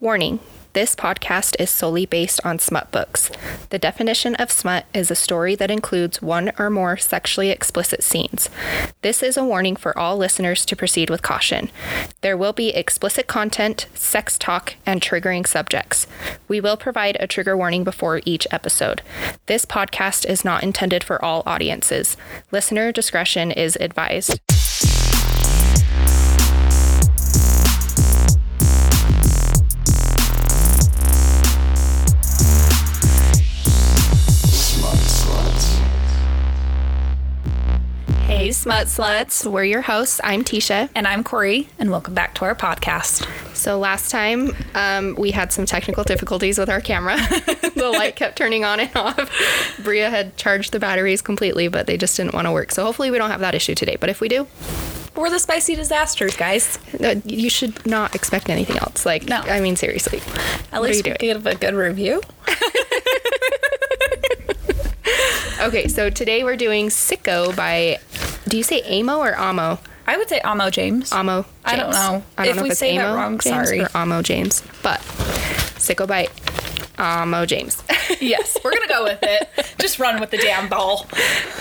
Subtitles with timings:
[0.00, 0.40] Warning
[0.72, 3.30] this podcast is solely based on smut books.
[3.70, 8.48] The definition of smut is a story that includes one or more sexually explicit scenes.
[9.02, 11.70] This is a warning for all listeners to proceed with caution.
[12.20, 16.06] There will be explicit content, sex talk, and triggering subjects.
[16.46, 19.02] We will provide a trigger warning before each episode.
[19.46, 22.16] This podcast is not intended for all audiences.
[22.52, 24.38] Listener discretion is advised.
[38.40, 39.44] Hey, Smut Sluts.
[39.44, 40.18] We're your hosts.
[40.24, 40.88] I'm Tisha.
[40.94, 43.28] And I'm Corey, and welcome back to our podcast.
[43.54, 47.16] So, last time um, we had some technical difficulties with our camera.
[47.76, 49.76] the light kept turning on and off.
[49.84, 52.70] Bria had charged the batteries completely, but they just didn't want to work.
[52.72, 53.96] So, hopefully, we don't have that issue today.
[54.00, 54.46] But if we do,
[55.14, 56.78] We're the spicy disasters, guys.
[56.98, 59.04] uh, you should not expect anything else.
[59.04, 59.36] Like, No.
[59.42, 60.22] I mean, seriously.
[60.72, 62.22] At least we give a good review.
[65.60, 67.98] Okay, so today we're doing Sicko by,
[68.48, 69.78] do you say Amo or Amo?
[70.06, 71.12] I would say Amo James.
[71.12, 71.44] Amo.
[71.64, 72.22] I don't know.
[72.36, 73.80] I don't If know we if it's say that Amo wrong, James sorry.
[73.82, 75.00] or Amo James, but
[75.78, 76.06] Sicko
[77.00, 77.82] Amo James.
[78.20, 79.48] yes, we're gonna go with it.
[79.78, 81.06] Just run with the damn ball.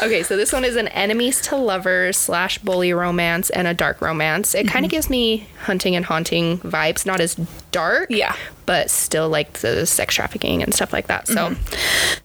[0.04, 4.02] okay, so this one is an enemies to lovers slash bully romance and a dark
[4.02, 4.54] romance.
[4.54, 4.74] It Mm-hmm.
[4.74, 7.36] kind of gives me hunting and haunting vibes, not as
[7.72, 8.36] dark, Yeah.
[8.66, 11.28] but still like the sex trafficking and stuff like that.
[11.28, 11.56] So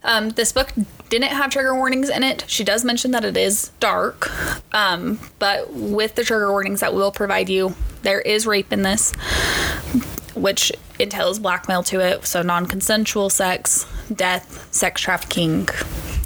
[0.03, 0.73] Um, this book
[1.09, 2.45] didn't have trigger warnings in it.
[2.49, 4.29] She does mention that it is dark,
[4.75, 9.13] um, but with the trigger warnings that we'll provide you, there is rape in this,
[10.35, 12.25] which entails blackmail to it.
[12.27, 15.69] So non-consensual sex, death, sex trafficking.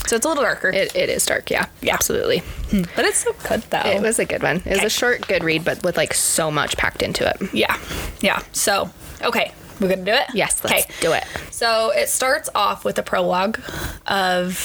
[0.06, 0.70] So it's a little darker.
[0.70, 1.95] it, it is dark, yeah, Yeah.
[1.95, 2.39] absolutely.
[2.70, 2.83] Hmm.
[2.97, 3.78] but it's so good though.
[3.84, 4.56] It was a good one.
[4.56, 4.87] It was Okay.
[4.87, 7.53] a short, good read, but with like so much packed into it.
[7.55, 7.77] Yeah.
[8.20, 8.42] Yeah.
[8.53, 8.91] So,
[9.23, 9.53] okay.
[9.81, 10.25] We're going to do it?
[10.34, 11.22] Yes, let's do it.
[11.53, 13.61] So it starts off with a prologue
[14.09, 14.56] of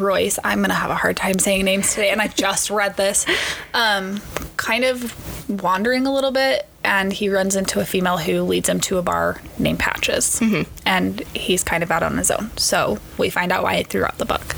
[0.00, 0.38] Royce.
[0.44, 3.26] I'm going to have a hard time saying names today, and I just read this.
[3.74, 4.20] Um,
[4.56, 5.14] kind of
[5.62, 9.02] wandering a little bit, and he runs into a female who leads him to a
[9.02, 10.40] bar named Patches.
[10.84, 12.50] And he's kind of out on his own.
[12.56, 14.54] So we find out why throughout the book.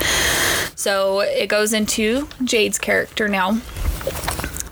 [0.77, 3.61] So it goes into Jade's character now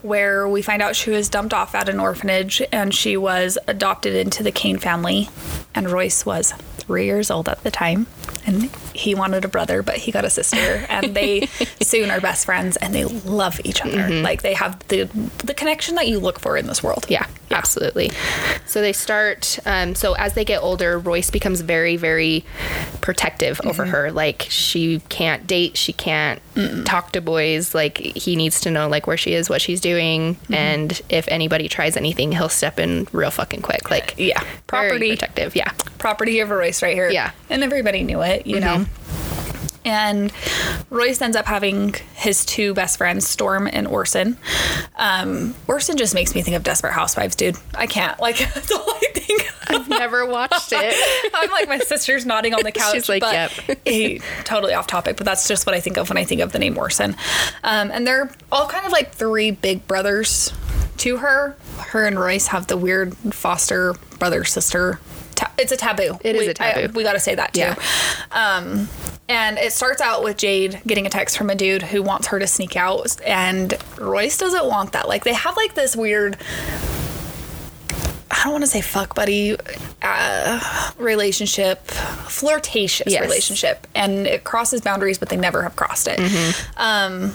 [0.07, 4.15] where we find out she was dumped off at an orphanage and she was adopted
[4.15, 5.29] into the Kane family.
[5.75, 8.07] And Royce was three years old at the time.
[8.47, 10.87] And he wanted a brother, but he got a sister.
[10.89, 11.47] And they
[11.83, 13.99] soon are best friends and they love each other.
[13.99, 14.25] Mm-hmm.
[14.25, 15.05] Like they have the
[15.45, 17.07] the connection that you look for in this world.
[17.09, 18.11] Yeah, absolutely.
[18.67, 19.59] So they start.
[19.65, 22.45] Um, so as they get older, Royce becomes very, very
[23.01, 23.93] protective over mm-hmm.
[23.93, 24.13] her.
[24.13, 26.41] Like she can't date, she can't
[26.85, 27.75] talk to boys.
[27.75, 30.55] Like he needs to know like where she is, what she's doing, mm-hmm.
[30.55, 33.91] and if anybody tries anything, he'll step in real fucking quick.
[33.91, 34.43] Like Yeah.
[34.67, 35.11] Property.
[35.11, 35.57] protective.
[35.57, 37.09] Yeah, property of Royce right here.
[37.11, 37.31] Yeah.
[37.49, 38.83] And everybody knew it, you mm-hmm.
[38.83, 38.87] know.
[39.87, 40.33] And
[40.91, 44.37] Royce ends up having his two best friends, Storm and Orson.
[44.97, 47.57] Um, Orson just makes me think of Desperate Housewives, dude.
[47.75, 48.19] I can't.
[48.21, 49.49] Like, that's all I think.
[49.69, 51.31] I've never watched it.
[51.35, 52.95] I'm like, my sister's nodding on the couch.
[52.95, 53.79] She's like, but yep.
[53.87, 56.53] eh, totally off topic, but that's just what I think of when I think of
[56.53, 57.17] the name Orson.
[57.63, 60.53] Um, and they're all kind of like three big brothers
[60.99, 61.57] to her.
[61.79, 64.99] Her and Royce have the weird foster brother sister.
[65.35, 66.19] Ta- it's a taboo.
[66.25, 66.81] It is we, a taboo.
[66.81, 67.61] I- we got to say that too.
[67.61, 67.77] Yeah.
[68.33, 68.89] Um,
[69.29, 72.39] and it starts out with Jade getting a text from a dude who wants her
[72.39, 75.09] to sneak out, and Royce doesn't want that.
[75.09, 76.37] Like they have like this weird.
[78.29, 79.57] I don't want to say fuck buddy
[80.03, 83.23] uh, relationship, flirtatious Yes.
[83.23, 86.19] relationship, and it crosses boundaries, but they never have crossed it.
[86.19, 86.81] Mm-hmm.
[86.81, 87.33] Um,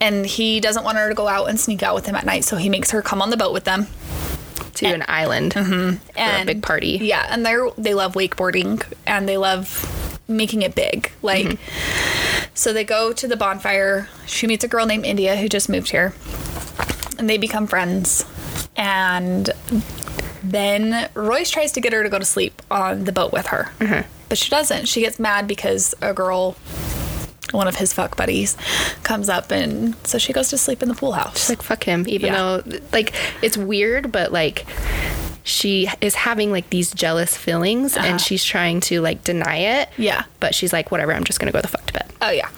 [0.00, 2.44] and he doesn't want her to go out and sneak out with him at night,
[2.44, 3.86] so he makes her come on the boat with them
[4.74, 6.98] to an island for a and big party.
[7.02, 9.68] Yeah, and they're they love wakeboarding and they love
[10.30, 11.10] making it big.
[11.22, 12.46] Like, Mm-hmm.
[12.54, 14.08] so they go to the bonfire.
[14.26, 16.14] She meets a girl named India who just moved here,
[17.18, 18.24] and they become friends.
[18.76, 19.50] And
[20.42, 23.70] then Royce tries to get her to go to sleep on the boat with her,
[23.78, 24.08] Mm-hmm.
[24.28, 24.86] but she doesn't.
[24.88, 26.56] She gets mad because a girl.
[27.52, 28.56] One of his fuck buddies
[29.02, 31.36] comes up, and so she goes to sleep in the pool house.
[31.40, 32.60] She's like fuck him even Yeah.
[32.60, 33.12] though like
[33.42, 34.66] it's weird but like
[35.50, 38.06] she is having like these jealous feelings Uh-huh.
[38.06, 40.24] and she's trying to like deny it Yeah.
[40.38, 42.50] but she's like whatever i'm just gonna go the fuck to bed oh yeah,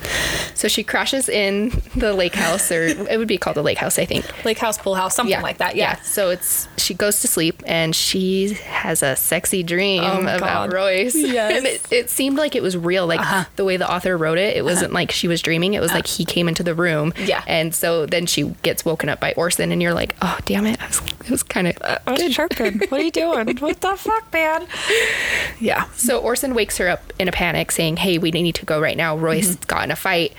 [0.56, 3.96] so she crashes in the lake house or it would be called the lake house
[3.98, 5.76] i think lake house, pool house, something like that.
[5.76, 5.94] Yeah.
[6.02, 10.72] so it's she goes to sleep and she has a sexy dream Oh, about God.
[10.72, 11.52] royce Yes.
[11.58, 13.44] and it, it seemed like it was real like Uh-huh.
[13.56, 16.06] the way the author wrote it it wasn't like she was dreaming it was like
[16.08, 17.44] he came into the room Yeah.
[17.46, 20.82] and so then she gets woken up by orson and you're like oh damn it
[20.82, 21.76] I was, it was kind of
[22.08, 22.81] was sharpened.
[22.88, 23.56] What are you doing?
[23.58, 24.66] what the fuck, man?
[25.60, 25.84] Yeah.
[25.96, 28.96] So Orson wakes her up in a panic, saying, "Hey, we need to go right
[28.96, 29.16] now.
[29.16, 29.64] Royce mm-hmm.
[29.66, 30.32] got in a fight.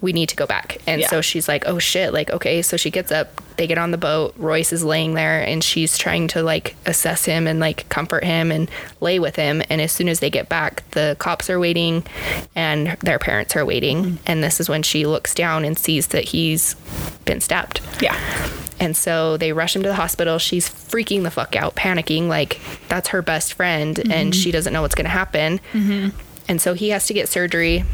[0.00, 1.08] We need to go back." And Yeah.
[1.08, 2.62] so she's like, "Oh shit!" Like, okay.
[2.62, 3.40] So she gets up.
[3.56, 4.34] They get on the boat.
[4.36, 8.50] Royce is laying there, and she's trying to like assess him and like comfort him
[8.50, 8.70] and
[9.00, 9.62] lay with him.
[9.70, 12.04] And as soon as they get back, the cops are waiting,
[12.54, 14.04] and their parents are waiting.
[14.04, 14.16] Mm-hmm.
[14.26, 16.74] And this is when she looks down and sees that he's
[17.24, 17.80] been stabbed.
[18.00, 18.18] Yeah.
[18.80, 20.38] And so they rush him to the hospital.
[20.38, 24.30] She's freaking the fuck out, panicking, like that's her best friend and mm-hmm.
[24.30, 25.60] she doesn't know what's going to happen.
[25.72, 26.08] Mm-hmm.
[26.48, 27.84] And so he has to get surgery.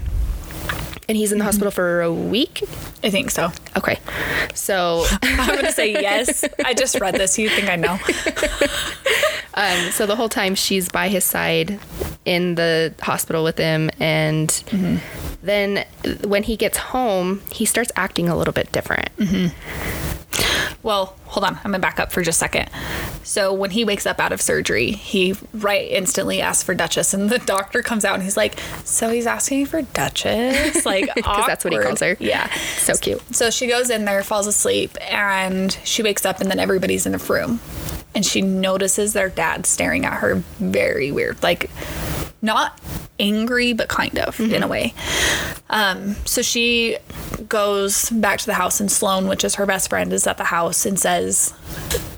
[1.10, 1.48] And he's in the mm-hmm.
[1.48, 2.62] hospital for a week.
[3.02, 3.50] I think so.
[3.76, 3.98] Okay.
[4.54, 6.44] So, I'm gonna say yes.
[6.64, 7.36] I just read this.
[7.36, 7.94] You think I know?
[9.54, 11.80] um, so the whole time she's by his side
[12.24, 13.90] in the hospital with him.
[13.98, 14.98] And mm-hmm.
[15.44, 15.84] then
[16.22, 19.10] when he gets home, he starts acting a little bit different.
[19.16, 20.09] Mm-hmm.
[20.82, 21.56] Well, hold on.
[21.56, 22.70] I'm gonna back up for just a second.
[23.22, 27.28] So when he wakes up out of surgery, he right instantly asks for Duchess, and
[27.28, 31.64] the doctor comes out and he's like, "So he's asking for Duchess?" Like, Because that's
[31.64, 32.16] what he calls her.
[32.18, 32.50] Yeah.
[32.78, 33.34] So cute.
[33.34, 37.12] So she goes in there, falls asleep, and she wakes up, and then everybody's in
[37.12, 37.60] the room,
[38.14, 41.70] and she notices their dad staring at her very weird, like
[42.42, 42.78] not
[43.18, 44.94] angry, but kind of in a way.
[45.68, 46.96] Um, so she
[47.48, 50.44] goes back to the house, and Sloane, which is her best friend, is at the
[50.44, 51.54] house and says,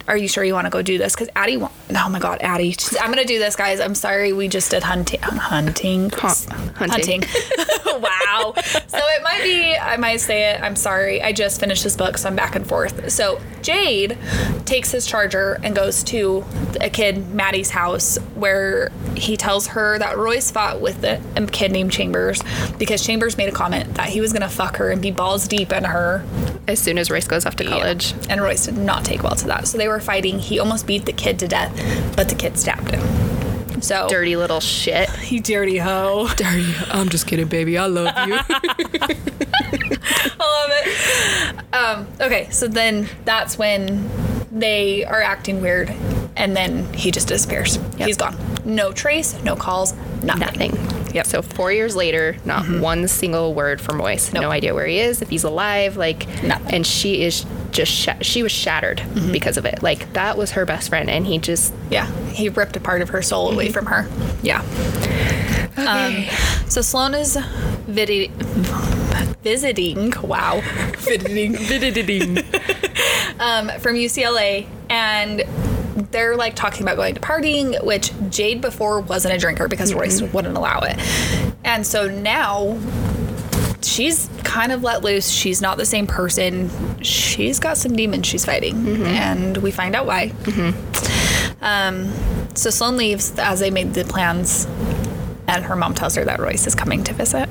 [0.09, 2.39] "Are you sure you want to go do this?" Because Addie, wa- oh my God,
[2.41, 3.81] Addie, she's, I'm gonna do this, guys.
[3.81, 7.23] I'm sorry, we just did um, hunting, hunting, hunting.
[7.87, 8.55] wow.
[8.57, 10.63] So it might be, I might say it.
[10.63, 11.23] I'm sorry.
[11.23, 13.11] I just finished this book, so I'm back and forth.
[13.11, 14.19] So Jade
[14.65, 16.45] takes his charger and goes to
[16.81, 21.73] a kid, Maddie's house, where he tells her that Royce fought with a a kid
[21.73, 22.43] named Chambers
[22.79, 25.47] because Chambers made a comment that he was going to fuck her and be balls
[25.49, 26.25] deep in her
[26.69, 28.15] As soon as Royce goes off to college.
[28.29, 29.67] and Royce did not take well to that.
[29.67, 30.39] So they were fighting.
[30.39, 31.73] He almost beat the kid to death,
[32.17, 33.81] but the kid stabbed him.
[33.83, 35.09] So Dirty little shit.
[35.31, 36.29] you dirty hoe.
[36.37, 36.73] Dirty.
[36.89, 37.77] I'm just kidding, baby.
[37.79, 38.35] I love you.
[40.39, 41.75] I love it.
[41.75, 44.09] Um, okay, so then that's when
[44.53, 45.91] they are acting weird,
[46.37, 47.77] and then he just disappears.
[47.77, 48.07] Yep.
[48.07, 48.37] He's gone.
[48.65, 50.71] No trace, no calls, nothing.
[50.71, 50.92] Nothing.
[51.15, 51.27] Yep.
[51.27, 54.33] So four years later, not one single word from Royce.
[54.33, 54.43] Nope.
[54.43, 55.97] No idea where he is, if he's alive.
[55.97, 56.75] Like Nothing.
[56.75, 59.83] And she is just sh- she was shattered because of it.
[59.83, 63.11] Like that was her best friend, and he just Yeah, he ripped a part of
[63.11, 64.09] her soul away from her.
[64.43, 64.63] Yeah.
[65.77, 66.25] Um,
[66.69, 67.37] so Sloane is
[69.43, 70.13] visiting.
[70.23, 70.61] Wow,
[70.99, 72.39] visiting, visiting.
[73.41, 75.43] um, from UCLA, and
[76.11, 80.21] they're like talking about going to partying, which Jade before wasn't a drinker because Royce
[80.23, 80.97] wouldn't allow it,
[81.65, 82.79] and so now
[83.83, 85.29] she's kind of let loose.
[85.31, 86.71] She's not the same person.
[87.03, 90.33] She's got some demons she's fighting, and we find out why.
[91.61, 92.13] Um,
[92.55, 94.67] so Sloan leaves as they made the plans,
[95.47, 97.49] and her mom tells her that Royce is coming to visit,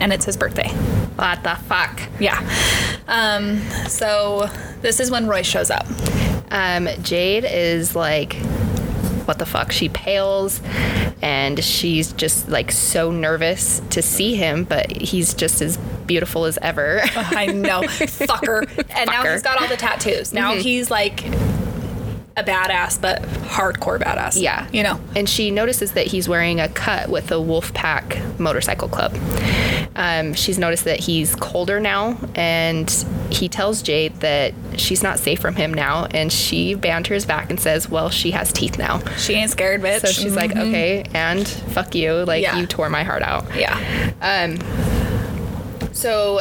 [0.00, 0.68] and it's his birthday.
[1.16, 2.00] what the fuck.
[2.20, 2.38] Yeah.
[3.08, 3.58] Um,
[3.88, 4.48] so
[4.82, 5.86] this is when Royce shows up.
[6.50, 8.34] Um, Jade is like,
[9.26, 9.72] what the fuck?
[9.72, 10.60] She pales,
[11.22, 15.76] and she's just like so nervous to see him, but he's just as
[16.06, 17.00] beautiful as ever.
[17.16, 18.68] I know, fucker.
[18.96, 20.32] And now he's got all the tattoos.
[20.32, 21.24] Now he's like
[22.36, 24.40] a badass, but hardcore badass.
[24.40, 24.68] Yeah.
[24.72, 25.00] You know.
[25.14, 29.16] And she notices that he's wearing a cut with the Wolfpack Motorcycle Club.
[29.96, 32.90] Um, she's noticed that he's colder now, and
[33.30, 36.04] he tells Jade that she's not safe from him now.
[36.10, 38.98] And she banters back and says, Well, she has teeth now.
[39.16, 40.00] She ain't scared, bitch.
[40.00, 42.12] So she's like, Okay, and fuck you.
[42.26, 42.58] Like, Yeah.
[42.58, 43.46] you tore my heart out.
[43.56, 44.12] yeah.
[44.20, 44.58] Um,
[45.94, 46.40] so,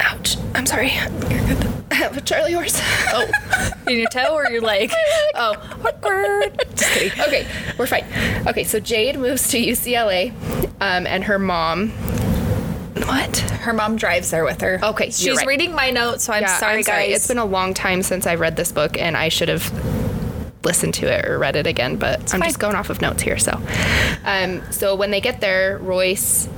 [0.00, 0.36] ouch.
[0.54, 0.88] I'm sorry.
[0.90, 2.80] I have a Charlie horse.
[3.12, 3.28] Oh,
[3.86, 4.92] in your toe or your leg?
[5.34, 5.54] Oh,
[5.86, 6.58] awkward.
[6.76, 7.20] Just kidding.
[7.22, 7.46] okay,
[7.78, 8.04] we're fine.
[8.48, 10.32] Okay, so Jade moves to UCLA,
[10.80, 11.90] um, and her mom.
[13.06, 13.38] What?
[13.38, 14.80] Her mom drives there with her.
[14.82, 15.46] Okay, you're she's right.
[15.46, 17.06] reading my notes, so I'm Yeah, sorry, I'm sorry.
[17.08, 17.16] guys.
[17.16, 19.64] It's been a long time since I read this book, and I should have
[20.64, 21.96] listened to it or read it again.
[21.96, 22.48] But I'm fine.
[22.50, 23.38] just going off of notes here.
[23.38, 23.58] So,
[24.24, 26.48] um, so when they get there, Royce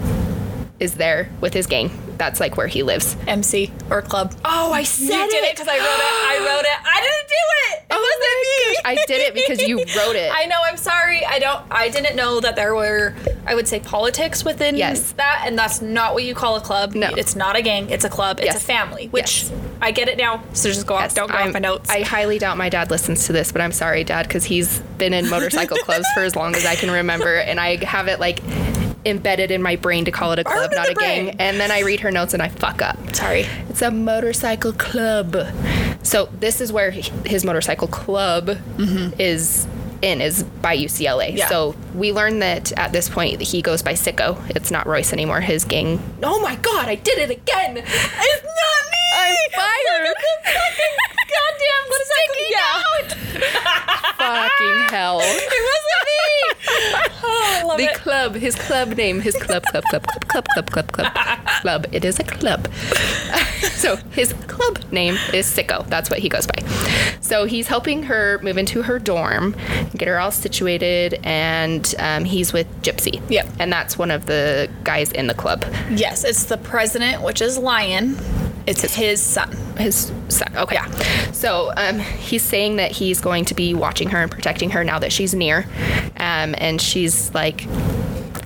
[0.81, 1.91] is there with his gang.
[2.19, 3.17] That's like where he lives.
[3.27, 4.35] MC or club.
[4.45, 5.85] Oh, I said you did it because I wrote it.
[5.85, 6.79] I wrote it.
[6.85, 7.79] I didn't do it.
[7.83, 8.75] It Oh wasn't my me.
[8.75, 10.31] gosh, I did it because you wrote it.
[10.35, 10.59] I know.
[10.65, 11.25] I'm sorry.
[11.27, 11.63] I don't.
[11.71, 13.15] I didn't know that there were.
[13.47, 15.13] I would say politics within Yes.
[15.13, 16.95] that, and that's not what you call a club.
[16.95, 17.09] No.
[17.17, 17.91] it's not a gang.
[17.91, 18.39] It's a club.
[18.39, 18.57] It's Yes.
[18.57, 19.09] a family.
[19.09, 19.53] Which Yes.
[19.81, 20.43] I get it now.
[20.53, 21.13] So just go off.
[21.15, 21.91] Don't go I'm- off my notes.
[21.91, 25.13] I highly doubt my dad listens to this, but I'm sorry, Dad, because he's been
[25.13, 28.41] in motorcycle clubs for as long as I can remember, and I have it like
[29.05, 31.31] embedded in my brain to call it a club, not a gang.
[31.41, 32.99] And then I read her notes and I fuck up.
[33.15, 33.47] sorry.
[33.69, 35.37] It's a motorcycle club.
[36.03, 39.21] So this is where he- his motorcycle club mm-hmm.
[39.21, 39.67] is
[40.03, 41.37] in is by UCLA.
[41.37, 41.49] Yeah.
[41.49, 44.39] So we learn that at this point he goes by Sicko.
[44.51, 45.41] It's not Royce anymore.
[45.41, 46.01] His gang.
[46.23, 46.89] Oh my God!
[46.89, 47.77] I did it again.
[47.79, 49.12] It's not me.
[49.15, 50.15] I'm fired.
[51.33, 52.19] Goddamn, what is that?
[54.19, 55.21] Fucking hell.
[55.23, 56.19] It wasn't me.
[57.25, 57.95] Oh, I love The it.
[57.95, 61.15] club, his club name, his club, club, club, club, club, club, club, club,
[61.63, 61.87] club.
[61.93, 62.69] It is a club.
[63.73, 65.87] so his club name is Sicko.
[65.89, 66.63] That's what he goes by.
[67.21, 69.55] So he's helping her move into her dorm,
[69.97, 73.21] get her all situated, and um, he's with Gypsy.
[73.31, 73.47] Yep.
[73.61, 75.65] And that's one of the guys in the club.
[75.91, 78.19] Yes, it's the president, which is Lion.
[78.67, 79.51] It's his son.
[79.79, 80.49] His son.
[80.57, 80.75] Okay.
[80.77, 80.87] Yeah.
[81.33, 84.99] So um, he's saying that he's going to be watching her and protecting her now
[84.99, 85.67] that she's near.
[86.19, 87.67] Um, and she's like,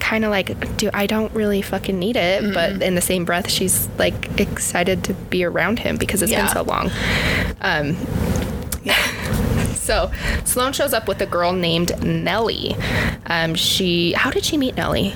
[0.01, 2.55] kind of like, dude, I don't really fucking need it.
[2.55, 6.45] But in the same breath, she's like excited to be around him because it's Yeah.
[6.47, 6.91] been so long.
[7.61, 7.97] Um,
[9.87, 10.11] so
[10.45, 12.75] Sloan shows up with a girl named Nellie.
[13.27, 15.15] Um, she, how did she meet Nellie?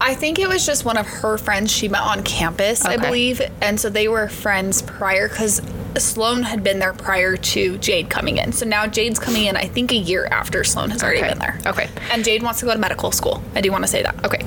[0.00, 3.06] I think it was just one of her friends she met on campus, I Okay.
[3.06, 3.42] believe.
[3.60, 5.60] And so they were friends prior because
[5.98, 8.52] Sloan had been there prior to Jade coming in.
[8.52, 11.28] So now Jade's coming in, I think, a year after Sloan has already Okay.
[11.30, 11.58] been there.
[11.66, 11.88] Okay.
[12.12, 13.42] And Jade wants to go to medical school.
[13.56, 14.24] I do want to say that.
[14.24, 14.44] Okay.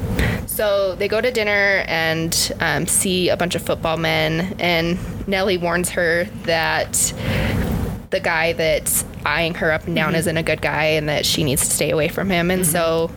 [0.48, 5.58] So they go to dinner and um, see a bunch of football men, and Nellie
[5.58, 7.14] warns her that
[8.12, 11.44] the guy that's eyeing her up and down isn't a good guy and that she
[11.44, 12.52] needs to stay away from him.
[12.52, 13.10] And so,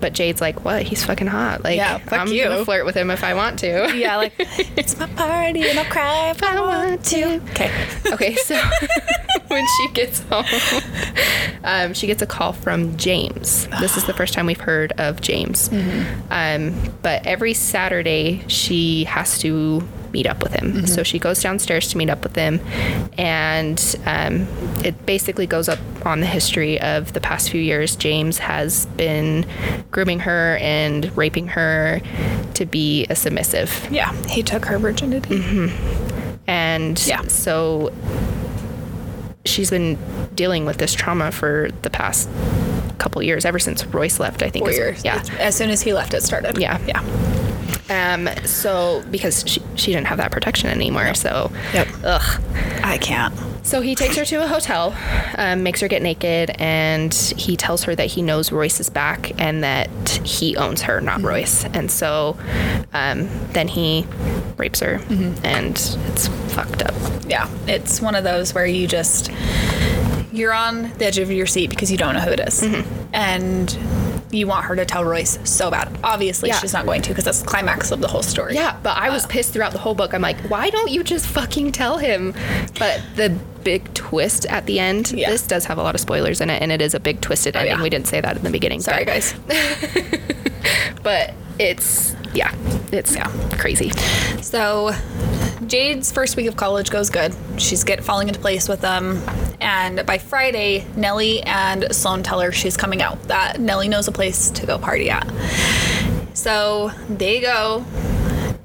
[0.00, 0.82] but Jade's like, what?
[0.82, 1.62] He's fucking hot.
[1.62, 3.92] Like, Yeah, I'm you." gonna flirt with him if I want to.
[3.96, 7.40] Yeah, like, it's my party and I'll cry if I want to.
[7.50, 7.70] Okay.
[8.12, 8.60] Okay, so
[9.48, 10.44] when she gets home,
[11.64, 13.68] um, she gets a call from James.
[13.80, 15.70] This is the first time we've heard of James.
[16.30, 20.86] Um, but every Saturday, she has to meet up with him.
[20.86, 22.60] So she goes downstairs to meet up with him,
[23.18, 24.46] and um,
[24.84, 27.96] it basically goes up on the history of the past few years.
[27.96, 29.46] James has been
[29.90, 32.00] grooming her and raping her
[32.54, 33.88] to be a submissive.
[33.90, 35.72] Yeah, he took her virginity.
[36.46, 37.22] And Yeah.
[37.28, 37.92] so
[39.44, 39.98] she's been
[40.34, 42.28] dealing with this trauma for the past
[43.02, 44.64] couple years, ever since Royce left, I think.
[44.64, 45.04] Four years.
[45.04, 45.22] Yeah.
[45.38, 46.56] As soon as he left, it started.
[46.58, 46.78] Yeah.
[46.86, 47.02] Yeah.
[47.90, 51.14] Um, so because she, she didn't have that protection anymore.
[51.14, 51.88] So, Yep.
[52.04, 52.42] ugh.
[52.84, 53.34] I can't.
[53.64, 54.96] So he takes her to a hotel,
[55.38, 59.32] um, makes her get naked, and he tells her that he knows Royce is back
[59.40, 59.88] and that
[60.24, 61.64] he owns her, not Royce.
[61.66, 62.36] And so
[62.92, 64.04] um, then he
[64.56, 65.00] rapes her,
[65.44, 65.72] and
[66.08, 66.94] it's fucked up.
[67.28, 67.48] Yeah.
[67.68, 69.30] It's one of those where you just,
[70.32, 72.60] you're on the edge of your seat because you don't know who it is.
[72.60, 73.14] Mm-hmm.
[73.14, 73.78] And
[74.32, 75.94] you want her to tell Royce so bad.
[76.02, 76.58] Obviously, Yeah.
[76.58, 78.54] she's not going to because that's the climax of the whole story.
[78.54, 80.14] Yeah, but I was uh, pissed throughout the whole book.
[80.14, 82.32] I'm like, why don't you just fucking tell him?
[82.78, 83.28] But the
[83.62, 85.28] big twist at the end, Yeah.
[85.28, 87.54] this does have a lot of spoilers in it, and it is a big twisted
[87.56, 87.76] oh, ending.
[87.76, 87.82] yeah.
[87.82, 88.80] We didn't say that in the beginning.
[88.80, 89.34] Sorry, but, guys.
[91.02, 92.54] But it's, yeah,
[92.92, 93.26] it's Yeah.
[93.58, 93.90] crazy.
[94.40, 94.92] So
[95.66, 97.34] Jade's first week of college goes good.
[97.56, 99.22] She's get falling into place with them.
[99.60, 104.12] And by Friday, Nellie and Sloan tell her she's coming out, that Nellie knows a
[104.12, 105.30] place to go party at.
[106.34, 107.84] So they go.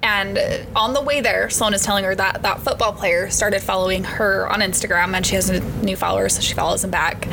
[0.02, 0.40] And
[0.76, 4.48] on the way there, Sloan is telling her that that football player started following her
[4.48, 7.28] on Instagram and she has a new follower, so she follows him back.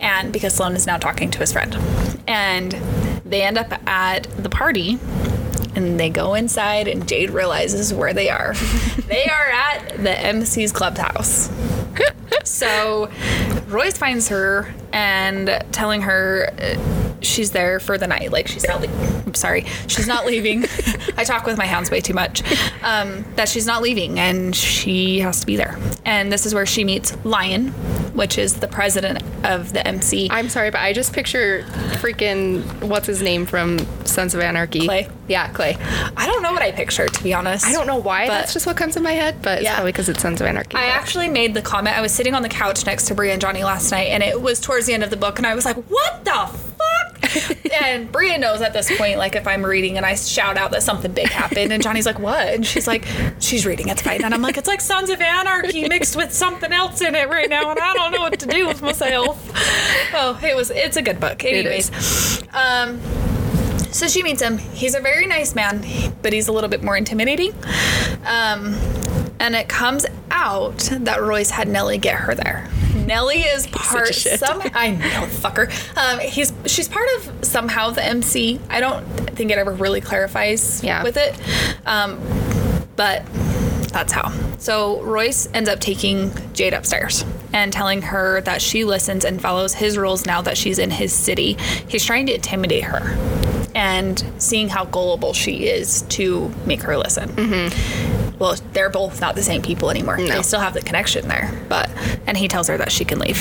[0.00, 1.76] And because Sloan is now talking to his friend.
[2.26, 2.72] And
[3.24, 4.98] they end up at the party
[5.76, 8.54] and they go inside and Jade realizes where they are.
[9.06, 11.50] they are at the MC's clubhouse.
[12.44, 13.10] so
[13.68, 18.30] Royce finds her and telling her uh, she's there for the night.
[18.32, 18.80] Like she's not.
[18.80, 20.64] Le- I'm sorry, she's not leaving.
[21.16, 22.42] I talk with my hands way too much.
[22.82, 25.78] Um, that she's not leaving and she has to be there.
[26.04, 27.68] And this is where she meets Lion,
[28.14, 30.28] which is the president of the MC.
[30.30, 31.64] I'm sorry, but I just picture
[31.94, 34.86] freaking what's his name from Sons of Anarchy.
[34.86, 35.08] Clay?
[35.26, 35.76] Yeah, Clay.
[36.16, 37.64] I don't know what I pictured to be honest.
[37.66, 38.26] I don't know why.
[38.26, 39.74] But- that's just what comes in my head, but it's Yeah.
[39.76, 40.76] probably because it's Sons of Anarchy.
[40.76, 41.96] I actually made the comment.
[41.96, 44.40] I was sitting on the couch next to Bria and Johnny last night, and it
[44.42, 48.12] was towards the end of the book, and I was like, "What the fuck?" and
[48.12, 51.10] Bria knows at this point, like if I'm reading and I shout out that something
[51.12, 53.06] big happened, and Johnny's like, "What?" and she's like,
[53.40, 53.88] "She's reading.
[53.88, 57.14] It's fine." And I'm like, "It's like Sons of Anarchy mixed with something else in
[57.14, 59.40] it right now, and I don't know what to do with myself."
[60.14, 60.70] Oh, it was.
[60.70, 61.44] It's a good book.
[61.44, 63.00] Anyways, um.
[63.92, 64.58] So she meets him.
[64.58, 65.84] He's a very nice man,
[66.22, 67.52] but he's a little bit more intimidating.
[68.26, 68.74] Um,
[69.40, 72.68] and it comes out that Royce had Nellie get her there.
[73.06, 75.68] Nellie is part some I know fucker.
[75.96, 78.60] Um, he's she's part of somehow the MC.
[78.70, 81.02] I don't think it ever really clarifies Yeah.
[81.02, 81.34] with it.
[81.86, 82.18] Um,
[82.96, 83.22] but
[83.94, 84.32] That's how.
[84.58, 89.72] So Royce ends up taking Jade upstairs and telling her that she listens and follows
[89.72, 91.56] his rules now that she's in his city.
[91.86, 93.00] He's trying to intimidate her
[93.72, 97.28] and seeing how gullible she is to make her listen.
[97.28, 98.38] Mm-hmm.
[98.38, 100.16] Well, they're both not the same people anymore.
[100.16, 100.26] No.
[100.26, 101.88] They still have the connection there, but
[102.26, 103.40] and he tells her that she can leave.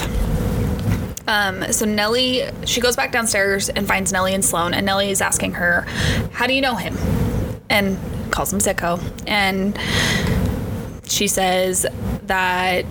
[1.28, 5.20] Um, so Nellie, she goes back downstairs and finds Nellie and Sloan, and Nellie is
[5.20, 5.82] asking her,
[6.32, 6.96] "How do you know him?"
[7.72, 7.98] And
[8.30, 9.78] calls him Sicko, and
[11.08, 11.86] she says
[12.24, 12.86] that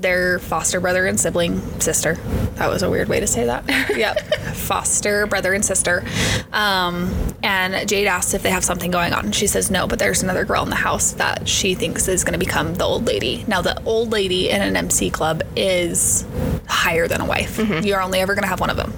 [0.00, 2.14] they're foster brother and sibling sister.
[2.56, 3.64] That was a weird way to say that.
[3.96, 4.18] yep,
[4.54, 6.04] foster brother and sister.
[6.52, 9.30] Um, and Jade asks if they have something going on.
[9.32, 12.32] She says no, but there's another girl in the house that she thinks is going
[12.32, 13.44] to become the old lady.
[13.46, 16.24] Now, the old lady in an MC club is
[16.66, 17.58] higher than a wife.
[17.84, 18.92] You're only ever going to have one of them.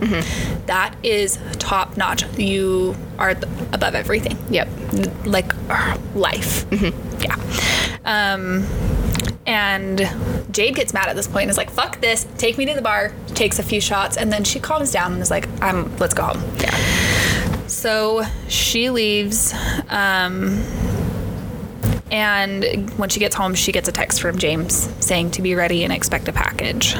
[0.66, 2.25] That is top notch.
[2.38, 4.68] You are th- above everything Yep.
[5.26, 6.64] like uh, life.
[7.21, 7.37] Yeah.
[8.05, 8.67] Um,
[9.47, 10.09] and
[10.51, 12.27] Jade gets mad at this point and is like, "Fuck this!
[12.39, 15.23] Take me to the bar." Takes a few shots and then she calms down and
[15.23, 15.95] is like, "I'm.
[15.99, 16.75] Let's go home." Yeah.
[17.67, 19.53] So she leaves.
[19.89, 20.63] Um,
[22.11, 25.83] and when she gets home, she gets a text from James saying to be ready
[25.85, 26.95] and expect a package.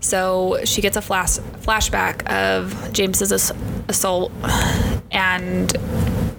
[0.00, 3.52] So she gets a flash flashback of James's ass-
[3.88, 4.32] assault
[5.10, 5.72] and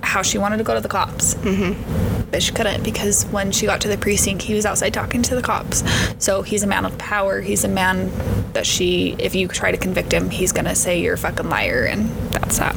[0.02, 1.36] how she wanted to go to the cops.
[1.36, 2.11] Mm-hmm.
[2.32, 5.36] But she couldn't because when she got to the precinct, he was outside talking to
[5.36, 5.84] the cops.
[6.18, 7.42] So he's a man of power.
[7.42, 8.10] He's a man
[8.54, 11.50] that she, if you try to convict him, he's going to say you're a fucking
[11.50, 11.84] liar.
[11.84, 12.76] And that's that.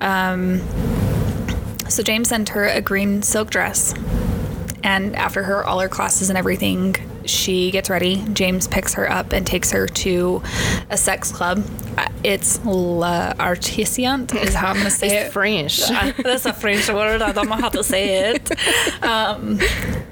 [0.00, 0.60] Um,
[1.88, 3.92] so James sent her a green silk dress.
[4.82, 6.96] And after her all her classes and everything,
[7.26, 8.24] she gets ready.
[8.32, 10.42] James picks her up and takes her to
[10.90, 11.64] a sex club.
[11.96, 15.32] Uh, It's La Artisante, is how I'm going to say It's it.
[15.32, 15.80] French.
[15.90, 17.22] Uh, That's a French word.
[17.22, 18.50] I don't know how to say it.
[19.04, 19.60] Um,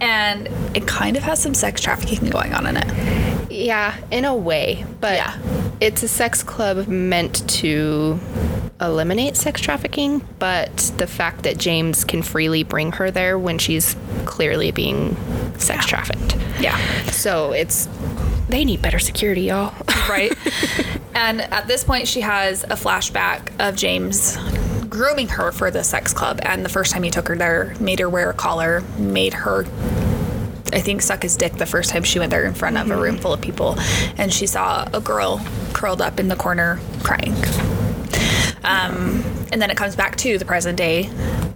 [0.00, 3.50] and it kind of has some sex trafficking going on in it.
[3.52, 5.36] Yeah, in a way, but Yeah.
[5.80, 8.18] it's a sex club meant to
[8.82, 13.96] eliminate sex trafficking, but the fact that James can freely bring her there when she's
[14.24, 15.16] clearly being
[15.58, 16.36] sex trafficked.
[16.60, 16.76] Yeah.
[17.06, 17.88] So it's
[18.48, 19.74] they need better security, y'all.
[20.08, 20.32] right?
[21.14, 24.36] and at this point, she has a flashback of James
[24.88, 26.38] grooming her for the sex club.
[26.42, 29.64] And the first time he took her there, made her wear a collar, made her.
[30.74, 32.92] I think suck his dick the first time she went there in front of a
[32.92, 33.02] mm-hmm.
[33.02, 33.76] room full of people,
[34.18, 35.40] and she saw a girl
[35.72, 37.34] curled up in the corner crying.
[38.64, 39.22] Um,
[39.52, 41.10] and then it comes back to the present day,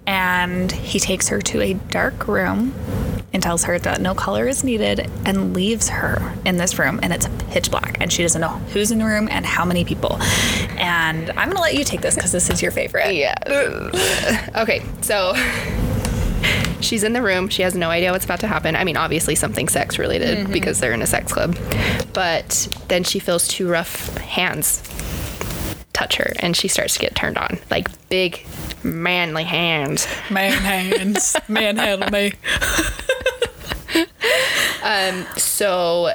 [0.07, 2.75] and he takes her to a dark room
[3.33, 7.13] and tells her that no color is needed and leaves her in this room and
[7.13, 10.17] it's pitch black and she doesn't know who's in the room and how many people.
[10.79, 13.15] And I'm gonna let you take this because this is your favorite.
[13.15, 13.35] yeah.
[14.57, 15.35] okay, so
[16.81, 17.49] she's in the room.
[17.49, 18.75] She has no idea what's about to happen.
[18.77, 21.59] I mean, obviously something sex related because they're in a sex club.
[22.15, 24.83] But then she feels two rough hands
[25.97, 27.59] touch her and she starts to get turned on.
[27.71, 28.47] Like big
[28.83, 30.07] manly hands.
[30.31, 32.35] Man hands, man handle me.
[34.83, 36.15] Um so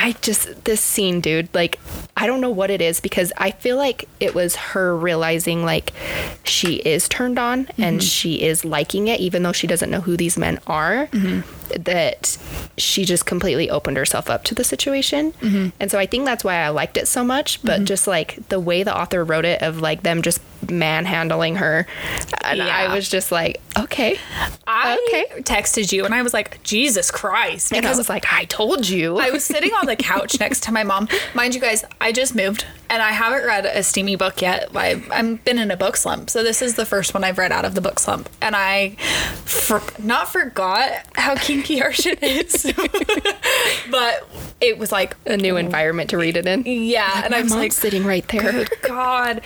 [0.00, 1.78] I just this scene, dude, like
[2.16, 5.92] I don't know what it is because I feel like it was her realizing like
[6.42, 8.06] she is turned on and mm-hmm.
[8.06, 11.06] she is liking it even though she doesn't know who these men are.
[11.08, 11.82] Mm-hmm.
[11.82, 12.36] That
[12.78, 15.32] she just completely opened herself up to the situation.
[15.34, 15.68] Mm-hmm.
[15.78, 18.58] And so I think that's why I liked it so much, but just like the
[18.58, 21.86] way the author wrote it of like them just manhandling her
[22.44, 22.66] and Yeah.
[22.68, 24.18] I was just like, okay.
[24.66, 25.24] I Okay.
[25.42, 27.72] texted you and I was like, Jesus Christ.
[27.72, 29.18] And I was like, I told you.
[29.18, 31.08] I was sitting on the couch next to my mom.
[31.34, 34.68] Mind you guys, I just moved and I haven't read a steamy book yet.
[34.74, 36.28] I, I've been in a book slump.
[36.30, 38.28] So this is the first one I've read out of the book slump.
[38.40, 38.90] And I
[39.44, 42.72] for, not forgot how kinky our shit is,
[43.90, 44.28] but
[44.60, 46.64] it was like, a new environment to read it in.
[46.66, 47.22] yeah.
[47.24, 48.50] and I My was like, sitting right there.
[48.52, 49.42] Good God.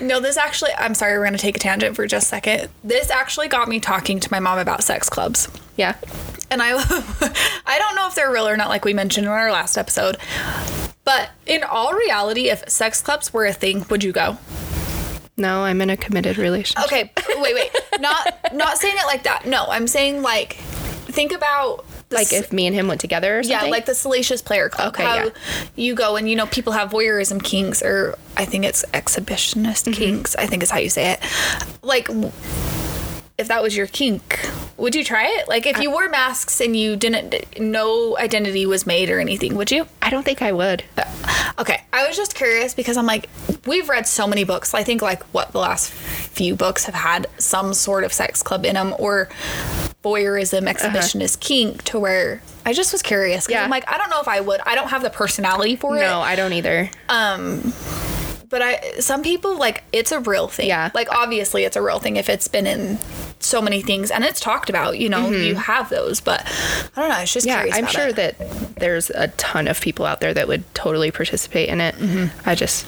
[0.00, 2.68] No, this actually, I'm sorry, we're going to take a tangent for just a second.
[2.84, 5.48] This actually got me talking to my mom about sex clubs.
[5.76, 5.96] Yeah.
[6.50, 6.72] And I
[7.66, 10.16] I don't know if they're real or not like we mentioned in our last episode.
[11.04, 14.38] But in all reality, if sex clubs were a thing, would you go?
[15.36, 16.84] No, I'm in a committed relationship.
[16.86, 17.70] Okay, wait, wait.
[18.00, 19.46] Not not saying it like that.
[19.46, 23.42] No, I'm saying like think about the Like if me and him went together or
[23.42, 24.88] yeah, like the Salacious Player Club.
[24.94, 25.30] Okay, how yeah.
[25.74, 29.92] you go and you know people have voyeurism kinks, or I think it's exhibitionist Mm-hmm.
[29.92, 30.36] kinks.
[30.36, 31.20] I think is how you say it.
[31.82, 32.32] Like, w-
[33.38, 34.40] if that was your kink,
[34.76, 35.48] would you try it?
[35.48, 39.70] Like, if you wore masks and you didn't, no identity was made or anything, would
[39.70, 39.86] you?
[40.00, 40.84] I don't think I would.
[41.58, 43.28] Okay, I was just curious because I'm like,
[43.66, 44.74] we've read so many books.
[44.74, 48.64] I think like what the last few books have had some sort of sex club
[48.64, 49.28] in them or
[50.04, 53.46] voyeurism exhibitionist kink to where I just was curious.
[53.46, 53.54] Uh-huh.
[53.58, 53.64] Yeah.
[53.64, 54.60] I'm like, I don't know if I would.
[54.66, 56.00] I don't have the personality for it.
[56.00, 56.90] No, I don't either.
[58.48, 60.68] But I some people like it's a real thing.
[60.68, 60.90] Yeah.
[60.94, 62.98] Like obviously it's a real thing if it's been in
[63.40, 66.42] so many things and it's talked about, you know, you have those, but
[66.96, 67.56] I don't know, it's just Mm-hmm.
[67.56, 67.76] yeah, curious.
[67.76, 68.16] I'm sure it.
[68.16, 71.94] that there's a ton of people out there that would totally participate in it.
[71.96, 72.48] Mm-hmm.
[72.48, 72.86] I just,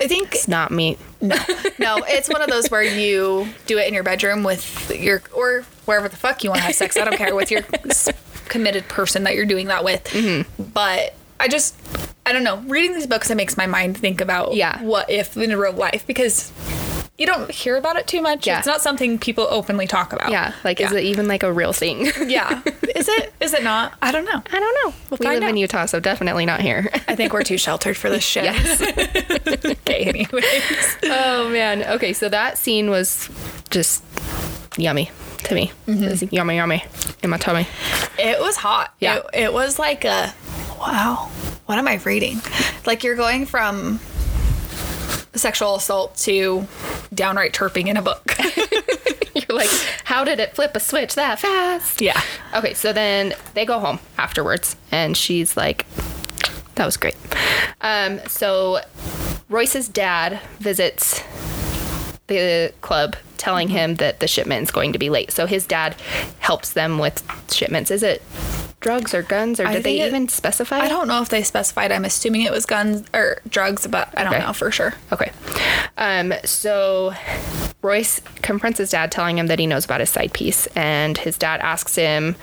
[0.00, 0.96] I think it's not me.
[1.20, 1.36] no,
[1.78, 5.62] no, it's one of those where you do it in your bedroom with your or
[5.86, 6.96] wherever the fuck you want to have sex.
[6.96, 7.62] I don't care with your
[8.48, 10.04] committed person that you're doing that with.
[10.04, 10.62] Mm-hmm.
[10.72, 11.74] But I just,
[12.26, 12.56] I don't know.
[12.66, 14.82] Reading these books, it makes my mind think about Yeah.
[14.82, 16.52] what if in real life because
[17.18, 18.46] you don't hear about it too much.
[18.46, 18.58] Yeah.
[18.58, 20.30] It's not something people openly talk about.
[20.30, 22.10] Yeah, like is it even like a real thing?
[22.26, 22.60] Yeah.
[22.94, 23.32] Is it?
[23.40, 23.94] Is it not?
[24.02, 24.42] I don't know.
[24.52, 24.94] I don't know.
[25.10, 25.56] we find live in.
[25.56, 26.90] Utah, so definitely not here.
[27.08, 28.44] I think we're too sheltered for this shit.
[28.44, 28.82] yes.
[29.64, 30.96] okay, anyways.
[31.04, 31.84] oh man.
[31.84, 33.30] Okay, so that scene was
[33.70, 34.02] just
[34.76, 35.10] yummy
[35.44, 35.72] to me.
[35.86, 36.04] Mm-hmm.
[36.04, 36.84] It was yummy, yummy
[37.22, 37.66] in my tummy.
[38.18, 38.92] It was hot.
[39.00, 39.16] Yeah.
[39.32, 40.34] It, it was like a
[40.78, 41.30] wow.
[41.66, 42.40] What am I reading?
[42.86, 44.00] Like you're going from
[45.34, 46.66] sexual assault to
[47.12, 48.36] downright chirping in a book.
[49.34, 49.70] You're like,
[50.04, 52.00] how did it flip a switch that fast?
[52.00, 52.20] yeah.
[52.54, 55.84] Okay, so then they go home afterwards, and she's like,
[56.76, 57.16] that was great.
[57.82, 58.80] Um, so
[59.48, 61.22] Royce's dad visits
[62.28, 65.30] the club telling him that the shipment is going to be late.
[65.30, 65.94] So his dad
[66.38, 67.90] helps them with shipments.
[67.90, 68.22] Is it
[68.86, 70.78] drugs or guns, or I did they it- even specify?
[70.78, 71.90] I don't know if they specified.
[71.90, 74.44] I'm assuming it was guns or drugs, but I don't Okay.
[74.46, 74.94] know for sure.
[75.12, 75.32] Okay.
[75.98, 77.12] Um, so
[77.82, 81.36] Royce confronts his dad, telling him that he knows about his side piece, and his
[81.36, 82.36] dad asks him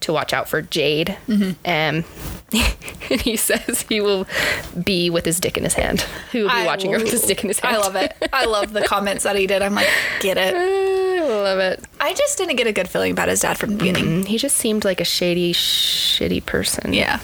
[0.00, 1.16] to watch out for Jade.
[1.28, 1.50] Mm-hmm.
[1.66, 2.04] Um,
[3.10, 4.26] and he says he will
[4.82, 6.04] be with his dick in his hand.
[6.32, 7.76] He will be I watching her with his dick in his hand.
[7.76, 8.16] I love it.
[8.32, 9.60] I love the comments that he did.
[9.62, 9.88] I'm like,
[10.20, 10.54] get it.
[11.20, 11.84] I love it.
[12.00, 14.06] I just didn't get a good feeling about his dad from the beginning.
[14.08, 15.52] And he just seemed like a shady,
[15.90, 16.92] shitty person.
[16.92, 17.20] Yeah.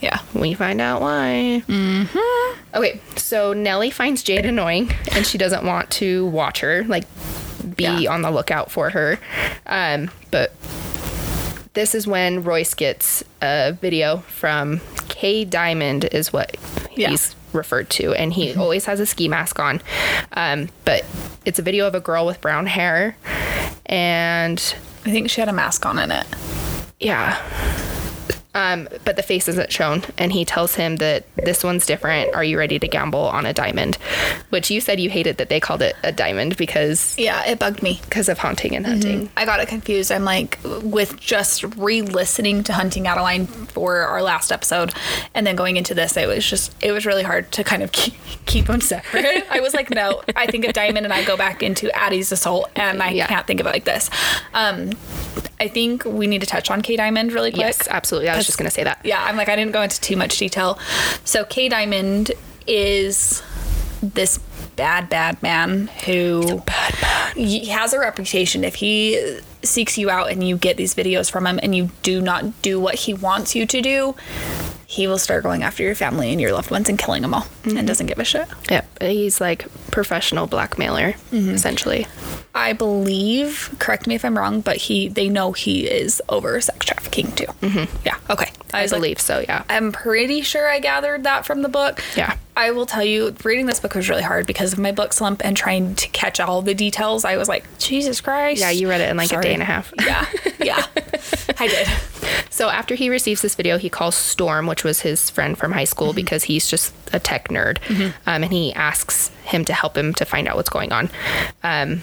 [0.00, 0.18] Yeah.
[0.34, 1.62] We find out why.
[1.66, 2.76] Mm-hmm.
[2.76, 7.04] Okay, so Nellie finds Jade annoying and she doesn't want to watch her, like,
[7.76, 8.12] be Yeah.
[8.12, 9.18] on the lookout for her.
[9.66, 10.52] Um, but
[11.74, 16.56] this is when Royce gets a video from K Diamond, is what
[16.94, 17.10] Yeah.
[17.10, 18.12] he's referred to.
[18.14, 19.82] And he always has a ski mask on.
[20.32, 21.04] Um, but
[21.44, 23.16] it's a video of a girl with brown hair.
[23.86, 24.58] And
[25.04, 26.26] I think she had a mask on in it.
[27.00, 27.36] yeah.
[28.52, 32.34] Um, but the face isn't shown, and he tells him that this one's different.
[32.34, 33.94] Are you ready to gamble on a diamond?
[34.48, 37.80] Which you said you hated that they called it a diamond because Yeah, it bugged
[37.80, 38.00] me.
[38.02, 39.30] because of haunting and hunting.
[39.36, 40.10] I got it confused.
[40.10, 44.92] I'm like, with just re listening to Hunting Adeline for our last episode
[45.32, 47.92] and then going into this, it was just, it was really hard to kind of
[47.92, 48.14] keep,
[48.46, 49.46] keep them separate.
[49.50, 52.68] I was like, no, I think of Diamond and I go back into Addie's Assault
[52.74, 53.28] and I Yeah.
[53.28, 54.10] can't think of it like this.
[54.54, 54.90] Um,
[55.60, 57.60] I think we need to touch on K Diamond really quick.
[57.60, 58.28] Yes, absolutely.
[58.40, 59.00] I was just gonna say that.
[59.04, 60.78] Yeah, I'm like, I didn't go into too much detail.
[61.24, 62.32] So, K Diamond
[62.66, 63.42] is
[64.02, 64.38] this
[64.76, 67.36] bad, bad man who Bad, bad.
[67.36, 68.64] he has a reputation.
[68.64, 72.22] If he seeks you out and you get these videos from him and you do
[72.22, 74.14] not do what he wants you to do,
[74.90, 77.46] he will start going after your family and your loved ones and killing them all
[77.62, 78.48] and doesn't give a shit.
[78.68, 82.08] Yep, he's like professional blackmailer, essentially.
[82.56, 86.84] I believe, correct me if I'm wrong, but he they know he is over sex
[86.86, 87.46] trafficking too.
[87.62, 87.96] Mm-hmm.
[88.04, 88.16] Yeah.
[88.28, 88.50] Okay.
[88.72, 89.38] I, like, believe so.
[89.38, 89.62] Yeah.
[89.68, 92.02] I'm pretty sure I gathered that from the book.
[92.16, 92.36] Yeah.
[92.56, 95.44] I will tell you, reading this book was really hard because of my book slump
[95.44, 97.24] and trying to catch all the details.
[97.24, 98.60] I was like, Jesus Christ.
[98.60, 99.92] Yeah, you read it in like a day and a half.
[100.00, 100.26] Yeah,
[100.60, 100.86] yeah,
[101.58, 101.88] I did.
[102.52, 105.84] So after he receives this video, he calls Storm, which was his friend from high
[105.84, 107.78] school, because he's just a tech nerd,
[108.26, 111.08] um, and he asks him to help him to find out what's going on.
[111.62, 112.02] Um,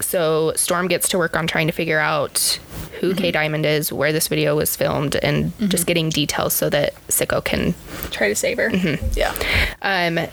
[0.00, 2.58] so Storm gets to work on trying to figure out
[3.00, 3.18] who mm-hmm.
[3.18, 5.68] K Diamond is, where this video was filmed, and mm-hmm.
[5.68, 7.74] just getting details so that Sicko can.
[8.10, 8.70] Try to save her.
[8.70, 9.18] Mm-hmm.
[9.18, 9.34] Yeah.
[9.82, 10.28] Um,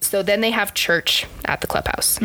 [0.00, 2.18] so then they have church at the clubhouse,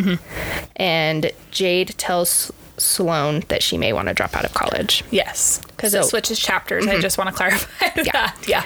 [0.78, 5.04] and Jade tells Sloane that she may want to drop out of college.
[5.12, 6.88] Yes, because So- it switches chapters.
[6.88, 8.38] I just want to clarify that.
[8.47, 8.63] Yeah.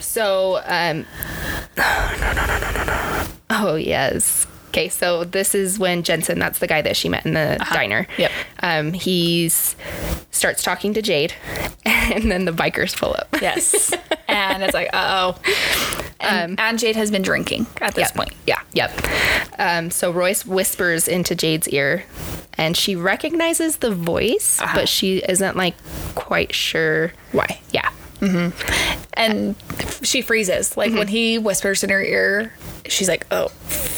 [0.00, 1.06] So, um,
[1.76, 3.26] no, no, no, no, no, no.
[3.50, 4.46] Oh, yes.
[4.74, 8.08] Okay, so this is when Jensen, that's the guy that she met in the diner.
[8.18, 8.32] Yep.
[8.60, 9.76] Um, he's
[10.32, 11.32] starts talking to Jade,
[11.86, 13.28] and then the bikers pull up.
[13.40, 13.92] Yes.
[14.28, 15.40] and it's like, uh oh.
[16.18, 18.14] And, and Jade has been drinking at this Yep.
[18.16, 18.32] point.
[18.48, 18.60] Yeah.
[18.72, 19.06] Yep.
[19.60, 22.04] Um, so Royce whispers into Jade's ear,
[22.54, 24.72] and she recognizes the voice, Uh-huh.
[24.74, 25.76] but she isn't like
[26.16, 27.60] quite sure Why?
[27.70, 27.90] Yeah.
[29.16, 29.54] And
[30.02, 30.76] she freezes.
[30.76, 32.54] Like when he whispers in her ear,
[32.88, 33.52] she's like, oh,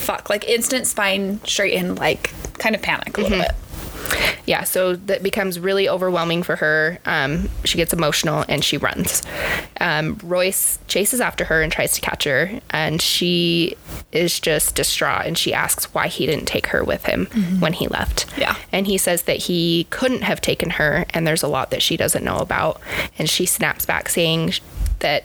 [0.06, 0.30] fuck.
[0.30, 3.52] Like instant spine straight in, like kind of panic a little bit.
[4.46, 6.98] yeah, so that becomes really overwhelming for her.
[7.04, 9.22] Um, she gets emotional and she runs.
[9.80, 13.76] Um, Royce chases after her and tries to catch her, and she
[14.12, 17.26] is just distraught and she asks why he didn't take her with him
[17.58, 18.26] when he left.
[18.38, 18.56] Yeah.
[18.70, 21.96] And he says that he couldn't have taken her, and there's a lot that she
[21.96, 22.80] doesn't know about.
[23.18, 24.52] And she snaps back saying
[25.00, 25.24] that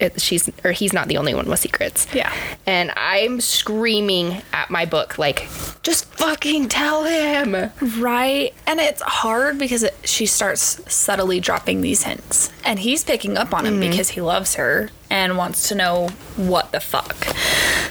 [0.00, 2.06] it, she's or he's not the only one with secrets.
[2.14, 2.32] Yeah.
[2.66, 5.48] And I'm screaming at my book like,
[5.82, 7.70] just fucking tell him.
[7.98, 8.54] Right.
[8.66, 12.50] And it's hard because it, she starts subtly dropping these hints.
[12.64, 13.90] And he's picking up on them mm-hmm.
[13.90, 17.14] because he loves her and wants to know what the fuck.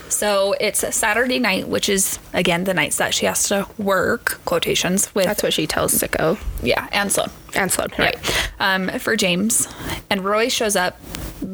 [0.10, 5.13] So it's Saturday night, which is, again, the nights that she has to work, quotations,
[5.15, 7.30] with, That's what she tells Sicko yeah, and Sloan.
[7.56, 8.15] and Sloan, right?
[8.60, 9.67] Um, for James.
[10.10, 10.99] And Roy shows up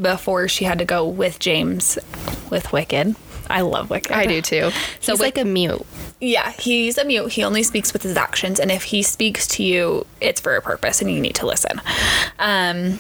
[0.01, 1.97] before she had to go with James
[2.49, 3.15] with Wicked.
[3.49, 4.11] I love Wicked.
[4.11, 4.69] I do too.
[5.01, 5.85] So he's with- like a mute.
[6.21, 7.31] Yeah, he's a mute.
[7.31, 10.61] He only speaks with his actions, and if he speaks to you, it's for a
[10.61, 11.81] purpose, and you need to listen.
[12.37, 12.99] Um,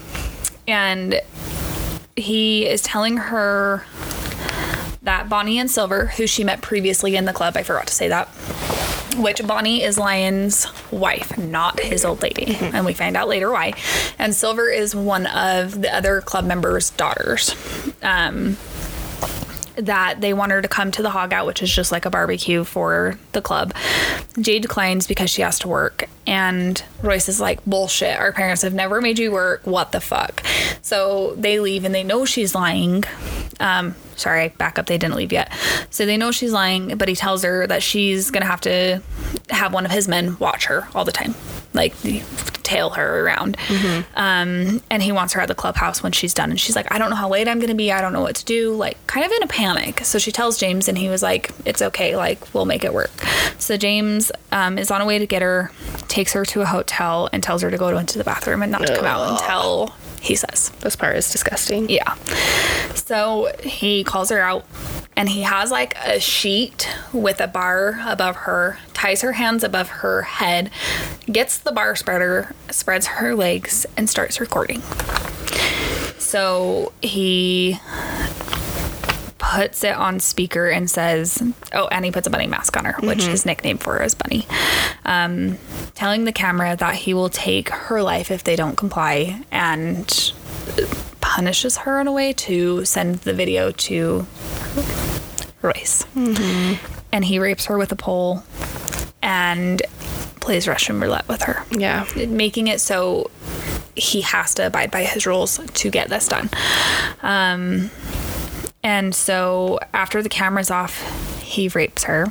[0.69, 1.19] and
[2.19, 3.83] he is telling her
[5.01, 8.09] that Bonnie and Silver, who she met previously in the club, I forgot to say
[8.09, 8.27] that,
[9.17, 12.57] which Bonnie is Lion's wife, not his old lady.
[12.59, 13.73] And we find out later why.
[14.17, 17.55] And Silver is one of the other club members' daughters.
[18.01, 18.57] Um,
[19.75, 22.09] that they want her to come to the hog out, which is just like a
[22.09, 23.73] barbecue for the club.
[24.39, 26.09] Jade declines because she has to work.
[26.27, 28.17] And Royce is like, bullshit.
[28.17, 29.65] Our parents have never made you work.
[29.65, 30.43] What the fuck?
[30.81, 33.03] So they leave and they know she's lying.
[33.59, 34.85] Um, sorry, back up.
[34.87, 35.51] They didn't leave yet.
[35.89, 39.01] So they know she's lying, but he tells her that she's going to have to
[39.49, 41.33] have one of his men watch her all the time,
[41.73, 41.93] like
[42.63, 43.57] tail her around.
[44.15, 46.51] Um, and he wants her at the clubhouse when she's done.
[46.51, 47.91] And she's like, I don't know how late I'm going to be.
[47.91, 48.73] I don't know what to do.
[48.75, 50.01] Like, kind of in a panic.
[50.05, 52.15] So she tells James, and he was like, It's okay.
[52.15, 53.11] Like, we'll make it work.
[53.57, 55.71] So James um, is on a way to get her,
[56.07, 58.85] takes her to a hotel, and tells her to go into the bathroom and not
[58.85, 60.69] to come out until he says.
[60.81, 61.89] This part is disgusting.
[61.89, 62.15] Yeah.
[62.95, 64.65] So he calls her out
[65.15, 69.89] and he has like a sheet with a bar above her, ties her hands above
[69.89, 70.71] her head,
[71.25, 74.81] gets the bar spreader, spreads her legs, and starts recording.
[76.17, 77.79] So he
[79.55, 81.41] puts it on speaker and says,
[81.73, 84.13] Oh, and he puts a bunny mask on her, which his nickname for her is
[84.15, 84.45] Bunny.
[85.05, 85.57] Um,
[85.95, 90.07] telling the camera that he will take her life if they don't comply and
[91.21, 94.25] punishes her in a way to send the video to
[95.61, 96.05] Royce.
[97.11, 98.43] And he rapes her with a pole
[99.21, 99.81] and
[100.41, 102.05] plays Russian roulette with her Yeah.
[102.15, 103.29] making it so
[103.95, 106.49] he has to abide by his rules to get this done.
[107.21, 107.89] Um,
[108.83, 112.27] and so after the camera's off, he rapes her,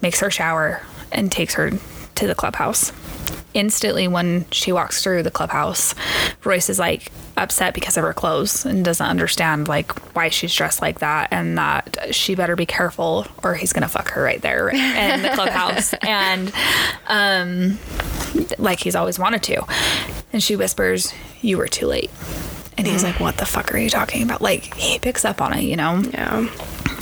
[0.00, 1.72] makes her shower, and takes her
[2.16, 2.92] to the clubhouse.
[3.52, 5.94] Instantly, when she walks through the clubhouse,
[6.44, 10.80] Royce is like upset because of her clothes and doesn't understand like why she's dressed
[10.82, 14.68] like that and that she better be careful or he's gonna fuck her right there
[14.68, 15.92] in the clubhouse.
[16.02, 16.52] and
[17.06, 17.78] um,
[18.58, 19.64] like he's always wanted to.
[20.32, 22.10] And she whispers, You were too late.
[22.78, 23.06] And he's mm-hmm.
[23.06, 24.42] like, What the fuck are you talking about?
[24.42, 26.02] Like, he picks up on it, you know?
[26.12, 26.48] Yeah.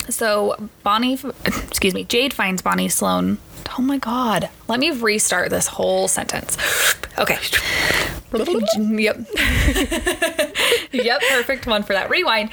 [0.09, 3.39] So Bonnie, excuse me, Jade finds Bonnie Sloan.
[3.79, 4.51] Oh my God.
[4.69, 6.57] Let me restart this whole sentence.
[7.19, 7.39] Okay.
[9.01, 9.17] yep.
[10.93, 12.09] yep, perfect one for that.
[12.11, 12.51] Rewind.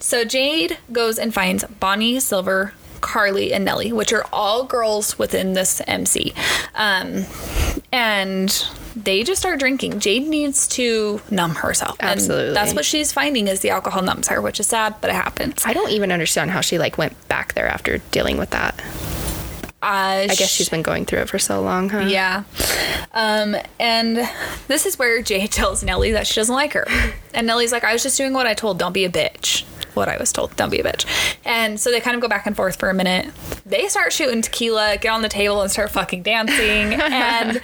[0.00, 2.72] So Jade goes and finds Bonnie, Silver,
[3.04, 6.32] Carly, and Nellie, which are all girls within this MC.
[6.74, 7.24] Um,
[7.92, 10.00] and they just start drinking.
[10.00, 11.96] Jade needs to numb herself.
[12.00, 12.54] And Absolutely.
[12.54, 15.64] that's what she's finding is the alcohol numbs her, which is sad, but it happens.
[15.66, 18.80] I don't even understand how she like went back there after dealing with that.
[19.82, 22.06] Uh, I guess she's been going through it for so long, huh?
[22.08, 22.44] Yeah.
[23.12, 24.26] Um, and
[24.66, 26.86] this is where Jade tells Nellie that she doesn't like her.
[27.34, 28.78] And Nellie's like, I was just doing what I told.
[28.78, 29.64] Don't be a bitch.
[29.92, 30.56] What I was told.
[30.56, 31.04] Don't be a bitch.
[31.44, 33.32] And so they kind of go back and forth for a minute.
[33.66, 36.94] They start shooting tequila, get on the table, and start fucking dancing.
[37.00, 37.60] and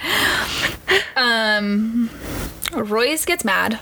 [1.15, 2.09] um,
[2.73, 3.79] Royce gets mad,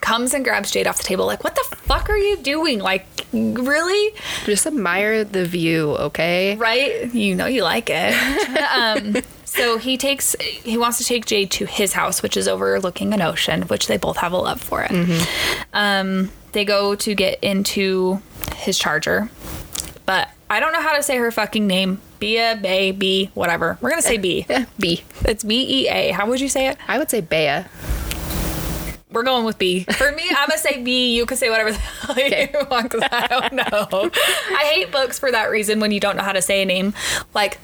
[0.00, 2.78] comes and grabs Jade off the table, like, what the fuck are you doing?
[2.78, 4.14] Like, really?
[4.44, 6.56] Just admire the view, okay?
[6.56, 7.12] right?
[7.14, 8.14] You know you like it.
[8.72, 13.12] um, so he takes he wants to take Jade to his house, which is overlooking
[13.12, 15.26] an ocean, which they both have a love for it.
[15.74, 18.22] Um, they go to get into
[18.62, 19.30] his charger,
[20.06, 22.00] but I don't know how to say her fucking name.
[22.18, 23.78] Bea, Bay, B, whatever.
[23.80, 24.46] We're gonna say B.
[24.78, 25.02] B.
[25.22, 26.10] It's B E A.
[26.12, 26.76] How would you say it?
[26.86, 27.64] I would say Bea.
[29.10, 29.84] We're going with B.
[29.84, 31.16] For me, I'm gonna say B.
[31.16, 34.10] You can say whatever the hell you want because I don't know.
[34.12, 36.94] I hate books for that reason when you don't know how to say a name.
[37.34, 37.58] Like,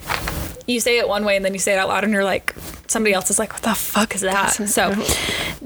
[0.67, 2.53] you say it one way and then you say it out loud and you're like,
[2.87, 4.49] somebody else is like, what the fuck is that?
[4.49, 4.95] So,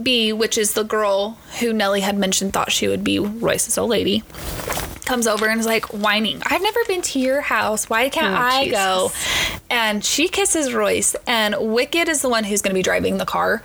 [0.01, 3.89] B, which is the girl who Nellie had mentioned thought she would be Royce's old
[3.89, 4.23] lady,
[5.05, 7.89] comes over and is like whining, I've never been to your house.
[7.89, 8.77] Why can't Oh, I Jesus.
[8.79, 9.11] go?
[9.69, 13.25] And she kisses Royce, and Wicked is the one who's going to be driving the
[13.25, 13.61] car.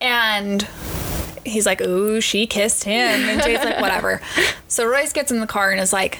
[0.00, 0.66] And
[1.44, 3.28] he's like, ooh, she kissed him.
[3.28, 4.20] And Jade's like, whatever.
[4.68, 6.18] So Royce gets in the car and is like,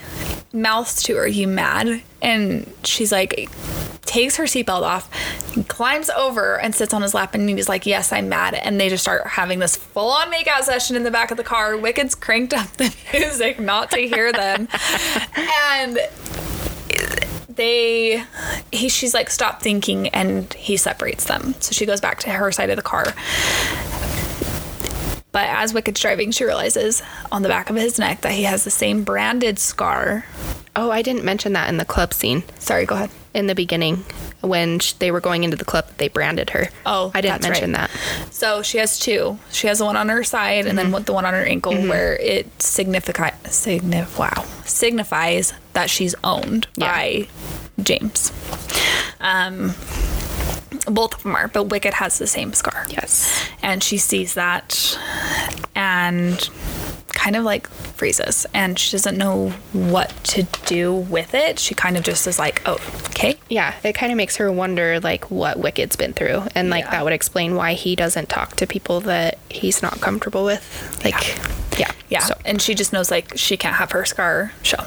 [0.52, 2.02] mouths to her, you mad?
[2.22, 3.48] And she's like,
[4.02, 5.08] takes her seatbelt off,
[5.68, 8.54] climbs over and sits on his lap, and he's like, yes, I'm mad.
[8.54, 11.44] And they just start having this full on makeout session in the back of the
[11.44, 11.76] car.
[11.76, 14.68] Wicked's cranked up the music not to hear them.
[15.36, 15.98] and
[17.48, 18.22] they
[18.72, 22.50] he she's like stop thinking and he separates them so she goes back to her
[22.52, 23.04] side of the car
[25.32, 28.64] but as wicked's driving she realizes on the back of his neck that he has
[28.64, 30.24] the same branded scar
[30.76, 34.04] Oh, I didn't mention that in the club scene sorry go ahead in the beginning
[34.40, 35.86] when sh- they were going into the club.
[35.98, 36.68] They branded her.
[36.84, 37.88] Oh, I didn't mention right.
[37.90, 38.32] that.
[38.32, 41.24] so she has two she has the one on her side and then the one
[41.26, 46.86] on her ankle where it significa- signif- wow signifies that she's owned Yeah.
[46.92, 47.28] by
[47.82, 48.32] james
[49.20, 49.74] um
[50.90, 52.86] both of them are but wicked has the same scar.
[52.90, 53.48] Yes.
[53.62, 54.98] and she sees that
[55.74, 56.48] and
[57.08, 58.46] kind of like freezes.
[58.54, 61.58] And she doesn't know what to do with it.
[61.58, 62.78] She kind of just is like oh
[63.10, 63.36] okay.
[63.48, 66.90] Yeah, it kind of makes her wonder like what Wicked's been through, and like Yeah.
[66.92, 70.64] that would explain why he doesn't talk to people that he's not comfortable with.
[71.04, 71.38] Like,
[71.78, 74.82] yeah, yeah So, and she just knows like she can't have her scar show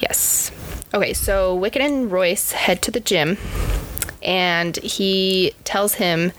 [0.00, 0.50] yes.
[0.94, 3.36] Okay, so Wicked and Royce head to the gym,
[4.26, 6.32] and he tells him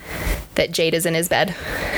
[0.55, 1.55] that Jade is in his bed.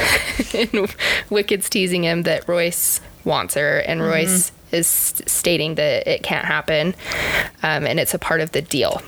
[0.54, 0.96] and
[1.30, 6.96] Wicked's teasing him that Royce wants her, and Royce is stating that it can't happen,
[7.64, 9.02] um, and it's a part of the deal.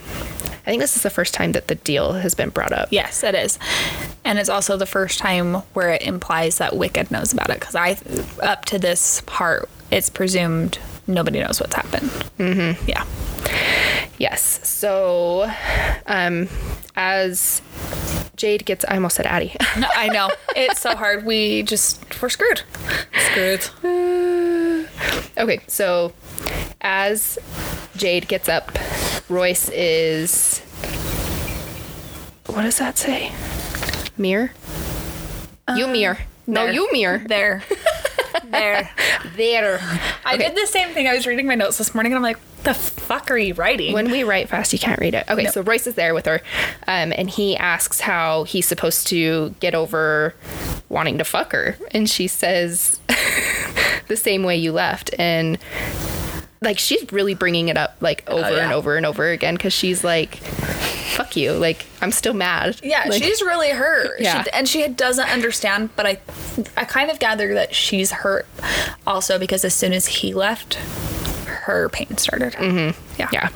[0.64, 2.88] I think this is the first time that the deal has been brought up.
[2.92, 3.58] yes it is
[4.24, 7.74] and it's also the first time where it implies that wicked knows about it because
[7.74, 7.96] i
[8.40, 12.88] up to this part it's presumed nobody knows what's happened mm-hmm.
[12.88, 13.04] yeah
[14.22, 14.60] Yes.
[14.68, 15.50] So,
[16.06, 16.48] um,
[16.94, 17.60] as
[18.36, 19.56] Jade gets, I almost said Addie.
[19.76, 22.62] no, i know it's so hard we just we're screwed
[23.26, 23.68] screwed
[25.38, 26.12] okay, so
[26.80, 27.36] as
[27.96, 28.70] Jade gets up,
[29.28, 30.60] Royce is.
[32.46, 33.32] What does that say?
[34.16, 34.52] Mirror?
[35.74, 36.18] you mirror.
[36.46, 36.72] No, there.
[36.72, 37.24] you mirror.
[37.26, 37.64] there
[38.44, 38.90] there
[39.36, 39.80] There.
[40.24, 41.06] I did the same thing.
[41.08, 43.92] I was reading my notes this morning and I'm like, the fuck are you writing?
[43.92, 45.24] When we write fast, you can't read it.
[45.28, 45.50] Okay, No.
[45.50, 46.40] so Royce is there with her,
[46.86, 50.34] um, and he asks how he's supposed to get over
[50.88, 53.00] wanting to fuck her, and she says
[54.08, 55.58] the same way you left, and
[56.62, 58.74] like she's really bringing it up like oh, over and Oh, yeah.
[58.74, 62.78] over and over again because she's like, "Fuck you!" Like I'm still mad.
[62.82, 64.20] yeah, Like, she's really hurt.
[64.20, 64.42] Yeah.
[64.44, 66.18] She, and she doesn't understand, but I
[66.76, 68.46] I kind of gather that she's hurt
[69.06, 70.78] also because as soon as he left,
[71.62, 72.54] her pain started.
[72.54, 73.00] Mm-hmm.
[73.18, 73.28] Yeah.
[73.32, 73.48] Yeah.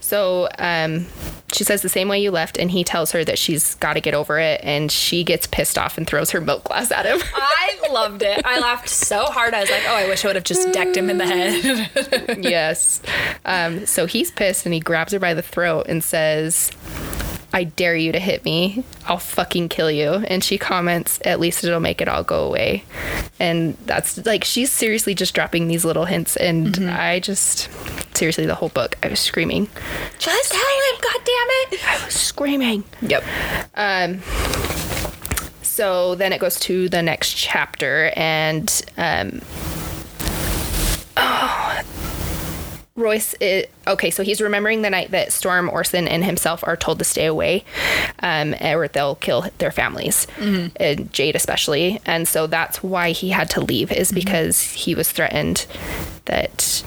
[0.00, 1.06] So um,
[1.52, 4.00] she says the same way you left, and he tells her that she's got to
[4.00, 7.18] get over it, and she gets pissed off and throws her milk glass at him.
[7.34, 8.44] I loved it.
[8.44, 9.52] I laughed so hard.
[9.52, 12.38] I was like, oh, I wish I would have just decked him in the head.
[12.44, 13.02] yes.
[13.44, 16.70] Um, so he's pissed and he grabs her by the throat and says,
[17.52, 18.84] I dare you to hit me.
[19.06, 20.10] I'll fucking kill you.
[20.12, 22.84] And she comments, At least it'll make it all go away.
[23.40, 26.36] And that's like, she's seriously just dropping these little hints.
[26.36, 27.68] And I just,
[28.16, 29.68] seriously, the whole book, I was screaming.
[30.18, 31.88] just tell him, God damn it.
[31.88, 32.84] I was screaming.
[33.02, 33.24] Yep.
[35.62, 39.40] So then it goes to the next chapter, and um,
[41.16, 41.80] oh,
[42.94, 43.34] Royce.
[43.40, 47.04] Is, okay, so he's remembering the night that Storm, Orson, and himself are told to
[47.04, 47.64] stay away,
[48.20, 52.00] um, or they'll kill their families, and Jade especially.
[52.04, 55.66] And so that's why he had to leave, is because he was threatened
[56.26, 56.84] that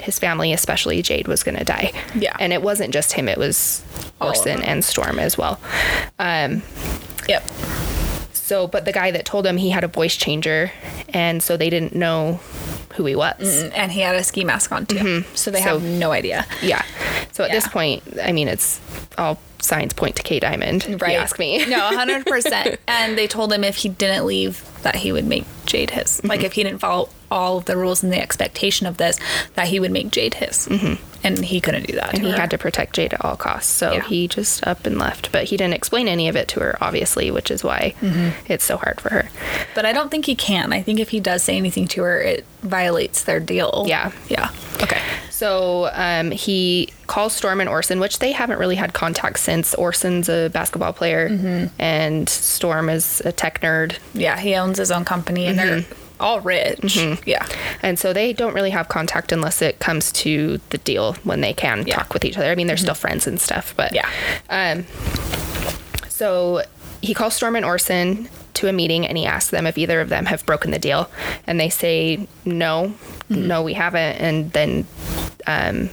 [0.00, 1.92] his family, especially Jade, was going to die.
[2.14, 2.36] Yeah.
[2.38, 3.82] and it wasn't just him; it was
[4.20, 5.60] Orson and Storm as well.
[6.18, 6.62] Um,
[7.28, 7.42] Yep.
[8.32, 10.70] so, but the guy that told him he had a voice changer,
[11.12, 12.40] and so they didn't know
[12.94, 13.34] who he was.
[13.40, 14.96] Mm, and he had a ski mask on too.
[14.96, 15.34] Mm-hmm.
[15.34, 16.46] So they So- have no idea.
[16.62, 16.82] Yeah.
[17.32, 18.80] So at this point, I mean, it's
[19.16, 20.86] all signs point to K Diamond.
[20.86, 21.64] You ask me.
[21.66, 22.78] no, 100%.
[22.88, 26.22] and they told him if he didn't leave, that he would make Jade his.
[26.24, 29.18] Like if he didn't follow all of the rules and the expectation of this,
[29.54, 30.66] that he would make Jade his.
[31.24, 32.14] And he couldn't do that.
[32.14, 32.36] and he her.
[32.36, 33.70] had to protect Jade at all costs.
[33.70, 34.04] So Yeah.
[34.04, 35.32] he just up and left.
[35.32, 38.50] But he didn't explain any of it to her, obviously, which is why Mm-hmm.
[38.52, 39.28] it's so hard for her.
[39.74, 40.72] But I don't think he can.
[40.72, 43.84] I think if he does say anything to her, it violates their deal.
[43.88, 44.12] Yeah.
[44.28, 44.50] Yeah.
[44.80, 45.02] Okay.
[45.38, 49.72] So um, he calls Storm and Orson, which they haven't really had contact since.
[49.76, 51.66] Orson's a basketball player, Mm-hmm.
[51.80, 53.98] and Storm is a tech nerd.
[54.14, 55.84] Yeah, he owns his own company and they're
[56.18, 56.96] all rich.
[57.24, 57.46] Yeah.
[57.82, 61.52] And so they don't really have contact unless it comes to the deal when they
[61.54, 61.82] can Yeah.
[61.84, 61.98] Mm-hmm.
[62.00, 62.50] talk with each other.
[62.50, 64.08] I mean, they're still friends and stuff, but Yeah.
[64.50, 64.86] Um,
[66.08, 66.62] so
[67.00, 70.08] he calls Storm and Orson to a meeting and he asks them if either of
[70.08, 71.08] them have broken the deal.
[71.46, 72.94] And they say, no,
[73.30, 73.46] Mm-hmm.
[73.46, 74.16] no, we haven't.
[74.16, 74.86] And then
[75.48, 75.88] um,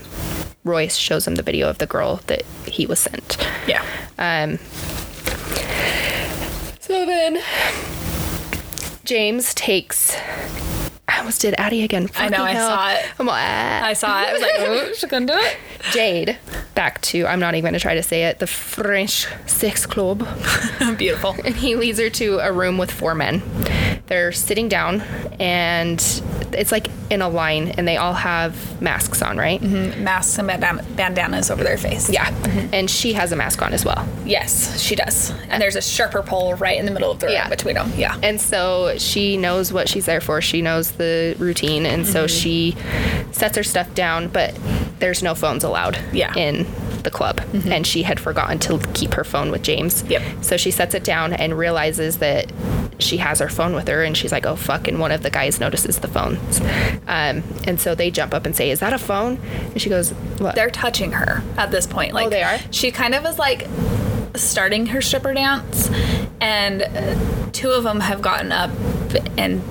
[0.64, 3.38] Royce shows him the video of the girl that he was sent.
[3.66, 3.84] Yeah.
[4.18, 4.58] Um,
[6.80, 7.38] so then
[9.04, 10.16] James takes.
[11.08, 12.08] I almost did Addie again.
[12.16, 12.68] I know, Fucking I hell.
[12.68, 13.06] saw it.
[13.18, 13.84] I'm like, ah.
[13.84, 14.28] I saw it.
[14.28, 15.56] I was like, oh, she couldn't do it.
[15.92, 16.36] Jade
[16.74, 20.26] back to, I'm not even going to try to say it, the French Sex Club.
[20.98, 21.34] Beautiful.
[21.44, 23.40] And he leads her to a room with four men.
[24.06, 25.00] They're sitting down
[25.40, 25.98] and
[26.54, 29.60] it's like in a line and they all have masks on, right?
[29.60, 30.04] Mm-hmm.
[30.04, 32.10] Masks and bandan- bandanas over their face.
[32.10, 32.26] Yeah.
[32.30, 32.74] Mm-hmm.
[32.74, 34.06] And she has a mask on as well.
[34.24, 35.30] Yes, she does.
[35.48, 37.48] And there's a sharper pole right in the middle of the room Yeah.
[37.48, 37.92] between them.
[37.96, 38.18] Yeah.
[38.22, 40.40] And so she knows what she's there for.
[40.40, 41.86] She knows the routine.
[41.86, 42.38] And so mm-hmm.
[42.38, 42.76] she
[43.32, 44.58] sets her stuff down, but
[44.98, 46.34] there's no phones allowed Yeah.
[46.34, 46.66] in
[47.06, 47.40] the club.
[47.66, 50.02] And she had forgotten to keep her phone with James.
[50.04, 50.44] Yep.
[50.44, 52.52] So she sets it down and realizes that
[52.98, 54.02] she has her phone with her.
[54.02, 54.86] And she's like, oh, fuck.
[54.88, 56.60] And one of the guys notices the phones.
[57.06, 59.38] Um, and so they jump up and say, is that a phone?
[59.72, 60.54] And she goes, what?
[60.54, 62.12] They're touching her at this point.
[62.12, 62.58] Like Oh, they are?
[62.70, 63.66] She kind of is like
[64.42, 65.90] starting her stripper dance,
[66.40, 68.70] and uh, two of them have gotten up
[69.38, 69.62] and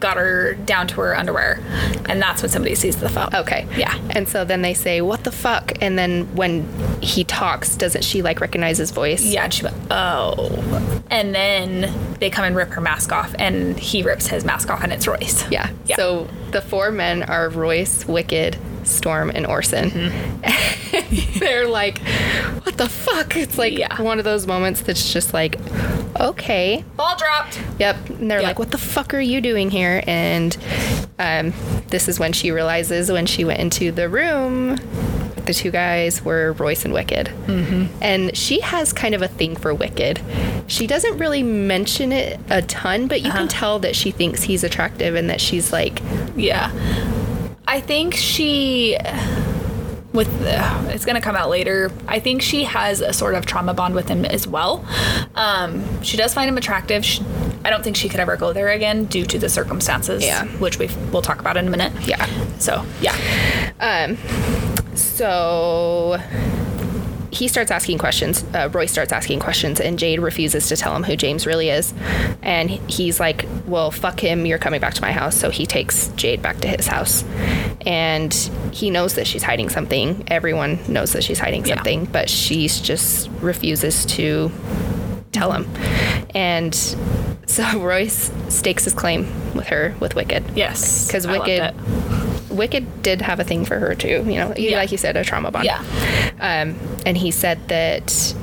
[0.00, 1.62] got her down to her underwear,
[2.06, 3.34] and that's when somebody sees the phone.
[3.34, 3.66] Okay.
[3.76, 3.98] Yeah.
[4.10, 6.68] And so then they say, "What the fuck?" And then when
[7.00, 9.24] he talks, doesn't she like recognize his voice?
[9.24, 11.02] Yeah, and she went, oh.
[11.10, 14.82] And then they come and rip her mask off, and he rips his mask off,
[14.82, 15.48] and it's Royce.
[15.50, 15.70] Yeah.
[15.86, 15.96] Yeah.
[15.96, 18.56] So the four men are Royce, Wicked,
[18.86, 19.90] Storm, and Orson.
[21.38, 21.98] They're like,
[22.62, 24.00] "What the fuck?" It's like Yeah.
[24.00, 25.58] one of those moments that's just like,
[26.20, 27.60] "Okay." Ball dropped.
[27.78, 28.08] Yep.
[28.10, 28.46] And they're Yep.
[28.48, 30.56] like, "What the fuck are you doing here?" And
[31.18, 31.52] um,
[31.88, 34.76] this is when she realizes when she went into the room.
[35.46, 37.26] The two guys were Royce and Wicked.
[37.46, 37.84] Mm-hmm.
[38.00, 40.18] And she has kind of a thing for Wicked.
[40.68, 44.64] She doesn't really mention it a ton, but you can tell that she thinks he's
[44.64, 46.00] attractive and that she's like,
[46.34, 46.70] Yeah.
[47.66, 48.96] I think she
[50.12, 51.90] with uh, it's going to come out later.
[52.06, 54.84] I think she has a sort of trauma bond with him as well.
[55.34, 57.04] Um, she does find him attractive.
[57.04, 57.24] She,
[57.64, 60.44] I don't think she could ever go there again due to the circumstances, Yeah.
[60.58, 61.92] which we we'll talk about in a minute.
[62.06, 62.24] Yeah.
[62.58, 63.16] So yeah,
[63.80, 64.16] Um,
[64.96, 66.20] so
[67.34, 68.44] he starts asking questions.
[68.54, 71.92] Uh, Roy starts asking questions, and Jade refuses to tell him who James really is.
[72.42, 74.46] And he's like, "Well, fuck him.
[74.46, 77.24] You're coming back to my house." So he takes Jade back to his house,
[77.84, 78.32] and
[78.72, 80.24] he knows that she's hiding something.
[80.28, 81.74] Everyone knows that she's hiding Yeah.
[81.74, 84.50] something, but she's just refuses to
[85.32, 85.68] tell him.
[86.34, 86.74] And
[87.46, 90.44] so Royce stakes his claim with her with Wicked.
[90.54, 91.74] yes, Because Wicked.
[92.56, 94.24] Wicked did have a thing for her too.
[94.26, 94.78] You know, Yeah.
[94.78, 95.64] like you said, a trauma bond.
[95.66, 95.82] Yeah.
[96.40, 96.76] Um,
[97.06, 98.34] and he said that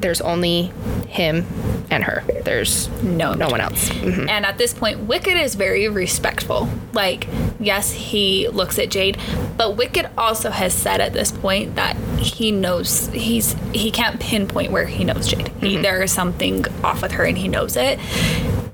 [0.00, 0.72] there's only
[1.08, 1.46] him
[1.90, 2.22] and her.
[2.44, 3.88] There's No, no one else.
[3.88, 4.28] Mhm.
[4.28, 6.68] And at this point, Wicked is very respectful.
[6.92, 7.26] Like,
[7.58, 9.16] yes, he looks at Jade,
[9.56, 14.70] but Wicked also has said at this point that he knows he's he can't pinpoint
[14.70, 15.50] where he knows Jade.
[15.60, 17.98] He, there is something off with her, and he knows it.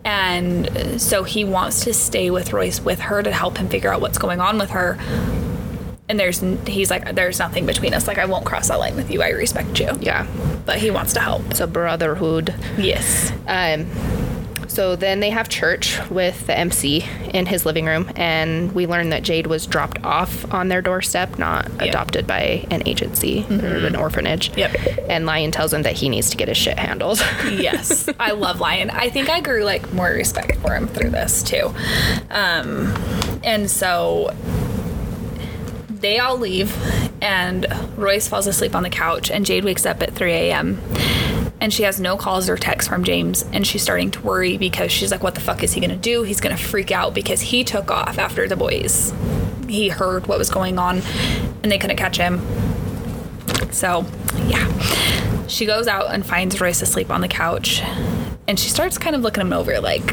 [0.05, 4.00] And so he wants to stay with Royce with her to help him figure out
[4.00, 4.98] what's going on with her.
[6.09, 8.07] And there's he's like, there's nothing between us.
[8.07, 9.22] Like, I won't cross that line with you.
[9.22, 9.90] I respect you.
[10.00, 10.26] Yeah.
[10.66, 11.42] But he wants to help.
[11.50, 12.55] It's a brotherhood.
[12.76, 13.32] Yes.
[13.46, 13.86] Um,
[14.75, 19.11] so then they have church with the MC in his living room, and we learn
[19.11, 23.95] that Jade was dropped off on their doorstep, not adopted by an agency or an
[23.95, 24.51] orphanage.
[24.57, 24.77] Yep.
[25.09, 27.20] And Lion tells him that he needs to get his shit handled.
[27.45, 28.91] yes, I love Lion.
[28.91, 31.72] I think I grew like more respect for him through this too.
[32.31, 32.93] Um,
[33.45, 34.35] and so
[35.89, 36.77] they all leave,
[37.22, 37.64] and
[37.97, 40.81] Royce falls asleep on the couch, and Jade wakes up at 3 a.m.
[41.64, 44.92] And she has no calls or texts from James, and she's starting to worry because
[44.92, 46.22] she's like, "What the fuck is he gonna do?
[46.22, 49.14] He's gonna freak out because he took off after the boys.
[49.66, 51.00] He heard what was going on,
[51.62, 52.42] and they couldn't catch him.
[53.70, 54.04] So,
[54.46, 54.70] yeah.
[55.46, 57.82] She goes out and finds Royce asleep on the couch,
[58.46, 60.12] and she starts kind of looking him over, like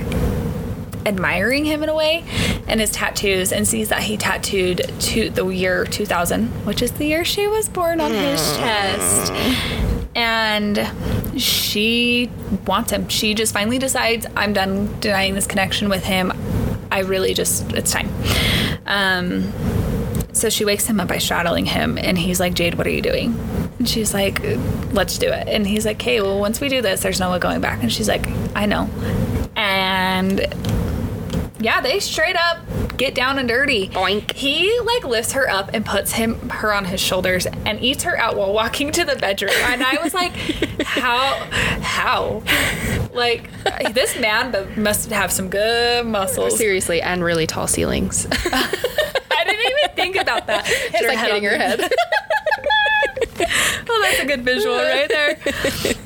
[1.05, 2.23] admiring him in a way,
[2.65, 7.07] and his tattoos, and sees that he tattooed to the year 2000, which is the
[7.07, 8.61] year she was born on his hmm.
[8.61, 10.00] chest.
[10.13, 12.29] And she
[12.67, 13.07] wants him.
[13.07, 16.33] She just finally decides, I'm done denying this connection with him.
[16.91, 18.09] I really just, it's time.
[18.85, 19.53] Um,
[20.33, 23.01] so she wakes him up by straddling him, and he's like, Jade, what are you
[23.01, 23.37] doing?
[23.79, 24.41] And she's like,
[24.91, 25.47] let's do it.
[25.47, 27.81] And he's like, hey, well, once we do this, there's no way going back.
[27.81, 28.89] And she's like, I know.
[29.55, 30.39] And
[31.61, 32.59] yeah, they straight up
[33.01, 33.89] get down and dirty.
[33.89, 34.31] Boink.
[34.33, 38.15] He like lifts her up and puts him her on his shoulders and eats her
[38.15, 39.53] out while walking to the bedroom.
[39.63, 40.33] And I was like,
[40.83, 41.47] how,
[41.81, 42.43] how,
[43.11, 43.49] like
[43.93, 46.55] this man must have some good muscles.
[46.55, 48.27] Seriously, and really tall ceilings.
[48.31, 50.67] I didn't even think about that.
[50.67, 51.91] His Just like head hitting her head.
[53.89, 55.37] Oh, that's a good visual right there.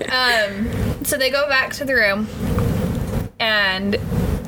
[0.09, 2.27] Um, so they go back to the room,
[3.39, 3.97] and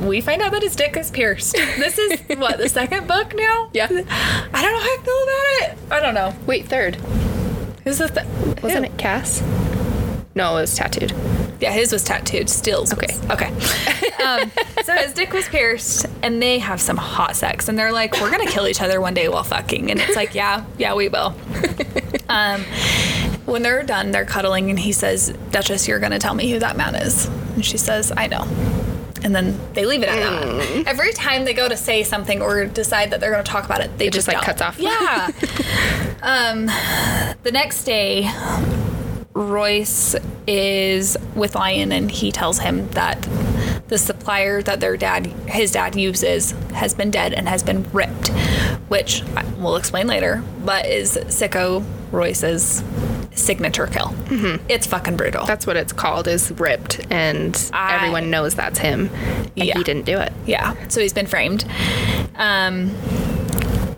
[0.01, 1.53] we find out that his dick is pierced.
[1.53, 3.69] This is what the second book now.
[3.73, 3.85] Yeah.
[3.85, 5.91] I don't know how I feel about it.
[5.91, 6.33] I don't know.
[6.45, 6.95] Wait, third.
[7.83, 9.41] Who's the th- Wasn't it Cass?
[10.35, 11.13] No, it was tattooed.
[11.59, 12.49] Yeah, his was tattooed.
[12.49, 12.93] Stills.
[12.93, 13.15] Okay.
[13.31, 13.51] Okay.
[14.23, 14.51] Um,
[14.83, 18.29] so his dick was pierced, and they have some hot sex, and they're like, "We're
[18.29, 21.33] gonna kill each other one day while fucking," and it's like, "Yeah, yeah, we will."
[22.29, 22.61] um,
[23.45, 26.77] when they're done, they're cuddling, and he says, "Duchess, you're gonna tell me who that
[26.77, 27.25] man is,"
[27.55, 28.47] and she says, "I know."
[29.23, 30.87] And then they leave it at that.
[30.87, 33.81] Every time they go to say something or decide that they're going to talk about
[33.81, 34.57] it, they It just, just like, don't.
[34.57, 34.79] cuts off.
[34.79, 35.31] Yeah.
[36.21, 36.65] um,
[37.43, 38.29] the next day,
[39.33, 40.15] Royce
[40.47, 43.21] is with Lion and he tells him that
[43.87, 48.29] the supplier that their dad his dad uses has been dead and has been ripped,
[48.89, 49.23] which
[49.57, 52.81] we'll explain later, but is Sicko Royce's
[53.37, 54.13] signature kill.
[54.67, 55.45] It's fucking brutal.
[55.45, 59.09] That's what it's called, is ripped, and I- everyone knows that's him.
[59.55, 59.77] And Yeah.
[59.77, 60.33] he didn't do it.
[60.45, 61.65] Yeah, so he's been framed.
[62.35, 62.95] Um,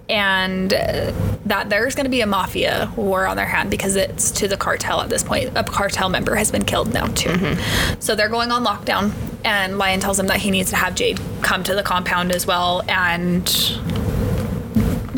[0.09, 1.11] and uh,
[1.45, 4.57] that there's going to be a mafia war on their hand because it's to the
[4.57, 5.51] cartel at this point.
[5.55, 7.55] A cartel member has been killed now, too.
[7.99, 9.11] So they're going on lockdown,
[9.45, 12.47] and Lion tells him that he needs to have Jade come to the compound as
[12.47, 13.45] well and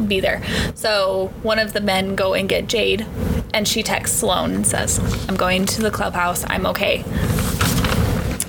[0.07, 0.41] be there.
[0.76, 3.05] So one of the men go and get Jade,
[3.54, 4.99] and she texts Sloane and says,
[5.30, 6.43] I'm going to the clubhouse.
[6.47, 7.04] I'm okay.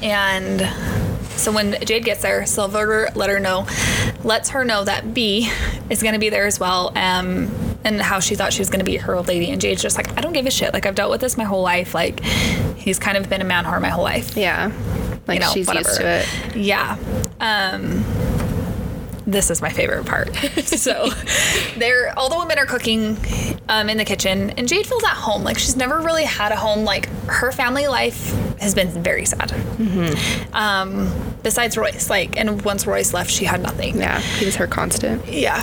[0.02, 0.60] And
[1.38, 3.66] so when Jade gets there, Silver let her know,
[4.24, 5.50] lets her know that B
[5.90, 6.92] is going to be there as well.
[6.96, 7.50] Um,
[7.84, 9.50] and how she thought she was going to be her old lady.
[9.50, 10.72] And Jade's just like, I don't give a shit.
[10.72, 11.94] Like, I've dealt with this my whole life.
[11.94, 14.36] Like, he's kind of been a man whore my whole life.
[14.36, 14.70] Yeah.
[15.26, 15.88] Like You know, she's whatever.
[15.88, 16.06] used to
[16.50, 16.56] it.
[16.56, 16.96] Yeah.
[17.40, 18.04] Um,
[19.26, 20.34] this is my favorite part.
[20.64, 21.10] so,
[21.76, 23.16] they're all the women are cooking
[23.68, 25.42] um, in the kitchen, and Jade feels at home.
[25.44, 26.84] Like she's never really had a home.
[26.84, 29.50] Like her family life has been very sad.
[29.50, 30.54] Mm-hmm.
[30.54, 33.98] Um, besides Royce, like, and once Royce left, she had nothing.
[33.98, 34.20] Yeah.
[34.20, 35.26] He was her constant.
[35.28, 35.62] Yeah.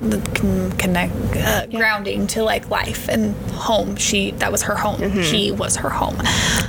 [0.00, 3.94] The con- connect, uh, grounding to like life and home.
[3.96, 5.00] She that was her home.
[5.00, 6.20] He was her home,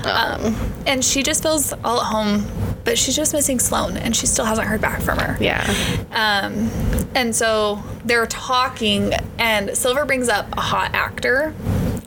[0.06, 2.46] um, and she just feels all at home.
[2.86, 5.38] But she's just missing Sloan and she still hasn't heard back from her.
[5.40, 5.64] Yeah.
[6.12, 6.70] Um,
[7.16, 11.54] and so they're talking, and Silver brings up a hot actor.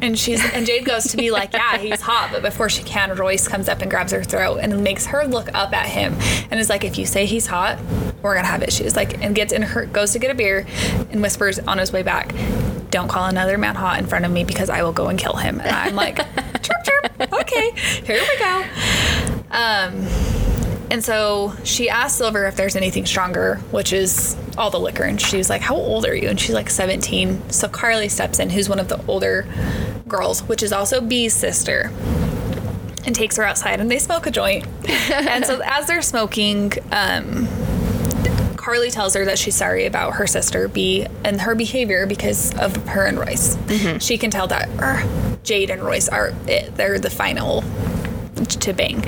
[0.03, 2.29] And she's and Jade goes to be like, yeah, he's hot.
[2.31, 5.49] But before she can, Royce comes up and grabs her throat and makes her look
[5.55, 6.15] up at him,
[6.51, 7.79] and is like, if you say he's hot,
[8.21, 8.95] we're gonna have issues.
[8.95, 10.67] Like, and gets in her goes to get a beer,
[11.11, 12.35] and whispers on his way back,
[12.91, 15.37] don't call another man hot in front of me because I will go and kill
[15.37, 15.61] him.
[15.61, 16.17] And I'm like,
[16.63, 17.71] chirp chirp, okay,
[18.05, 18.65] here we go.
[19.51, 20.07] Um,
[20.91, 25.05] and so she asked Silver if there's anything stronger, which is all the liquor.
[25.05, 26.29] And she's like, How old are you?
[26.29, 27.51] And she's like, 17.
[27.51, 29.47] So Carly steps in, who's one of the older
[30.09, 31.91] girls, which is also B's sister,
[33.05, 34.67] and takes her outside and they smoke a joint.
[35.11, 37.49] and so as they're smoking, um,
[38.57, 42.75] Carly tells her that she's sorry about her sister B and her behavior because of
[42.89, 43.57] her and Royce.
[44.01, 45.05] She can tell that er,
[45.45, 46.75] Jade and Royce are it.
[46.75, 47.63] They're the final
[48.45, 48.99] to bang.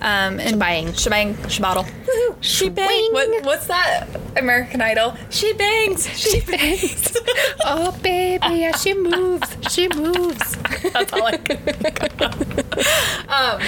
[0.00, 0.92] Um, and Shebang.
[0.94, 1.84] shebang, shebaddle.
[1.84, 2.88] Woohoo, she bang.
[2.88, 3.12] Shebang.
[3.12, 4.06] What, what's that?
[4.36, 5.16] American Idol.
[5.30, 6.06] She bangs.
[6.18, 7.16] She bangs.
[7.64, 9.56] oh, baby, yeah, she moves.
[9.70, 10.56] She moves.
[10.92, 12.40] That's all I can think of.
[13.28, 13.60] um,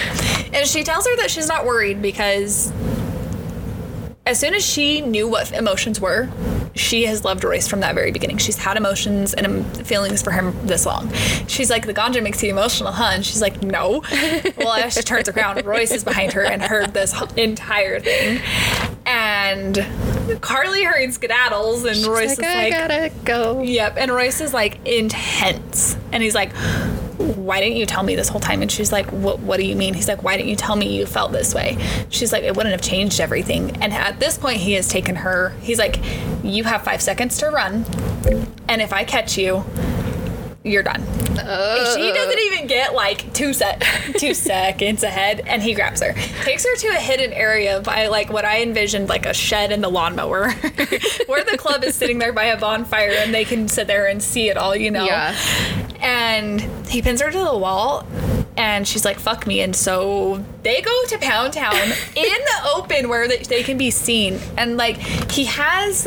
[0.53, 2.73] and she tells her that she's not worried because
[4.29, 6.29] as soon as she knew what emotions were,
[6.75, 8.37] she has loved Royce from that very beginning.
[8.37, 11.11] She's had emotions and feelings for him this long.
[11.47, 13.13] She's like, the ganja makes you emotional, huh?
[13.15, 14.03] And she's like, no.
[14.59, 18.43] well, as she turns around, Royce is behind her and heard this entire thing.
[19.07, 19.79] And
[20.43, 23.63] Carly hurried skedaddles, and Royce like, is like, I gotta go.
[23.63, 23.95] Yep.
[23.97, 25.97] And Royce is like intense.
[26.13, 26.53] And he's like,
[27.19, 28.63] why didn't you tell me this whole time?
[28.63, 29.95] And she's like, what, what do you mean?
[29.95, 31.77] He's like, why didn't you tell me you felt this way?
[32.11, 33.71] She's like, it wouldn't have changed everything.
[33.83, 35.99] And at this point, he has taken her, he's like,
[36.45, 37.85] you have five seconds to run.
[38.69, 39.65] And if I catch you,
[40.65, 41.03] you're done.
[41.35, 42.15] she uh.
[42.15, 43.83] doesn't even get like two sec
[44.19, 46.13] two seconds ahead, and he grabs her,
[46.43, 49.81] takes her to a hidden area by like what I envisioned like a shed in
[49.81, 50.51] the lawnmower,
[51.27, 54.23] where the club is sitting there by a bonfire, and they can sit there and
[54.23, 55.05] see it all, you know.
[55.05, 55.35] Yeah.
[56.01, 58.07] And he pins her to the wall,
[58.57, 61.75] and she's like, "Fuck me!" And so they go to Pound Town
[62.17, 64.97] in the open where they, they can be seen, and like
[65.31, 66.07] he has.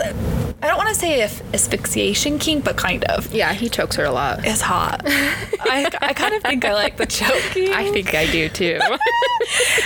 [0.64, 3.34] I don't want to say if asphyxiation kink, but kind of.
[3.34, 4.46] Yeah, he chokes her a lot.
[4.46, 5.02] It's hot.
[5.06, 7.74] I, I kind of think I like the choking.
[7.74, 8.80] I think I do too.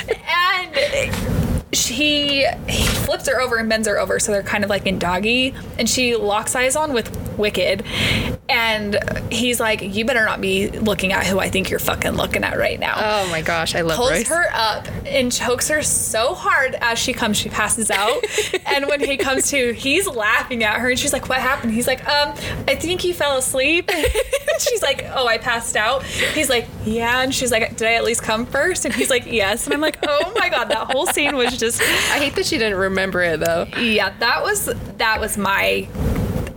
[0.09, 1.44] and
[1.75, 4.99] she he flips her over and bends her over so they're kind of like in
[4.99, 5.53] doggy.
[5.77, 7.83] And she locks eyes on with wicked.
[8.47, 8.97] And
[9.31, 12.57] he's like you better not be looking at who i think you're fucking looking at
[12.57, 12.93] right now.
[12.97, 14.27] Oh my gosh, I love pulls Royce.
[14.27, 18.23] her up and chokes her so hard as she comes she passes out.
[18.67, 21.73] And when he comes to he's laughing at her and she's like what happened?
[21.73, 22.33] He's like um
[22.67, 23.89] i think you fell asleep.
[24.59, 26.03] She's like oh i passed out.
[26.03, 27.21] He's like yeah.
[27.21, 28.85] And she's like did i at least come first?
[28.85, 29.65] And he's like yes.
[29.65, 32.57] And i'm like oh my god that whole scene was just I hate that she
[32.57, 33.67] didn't remember it though.
[33.79, 34.65] yeah that was
[34.97, 35.87] that was my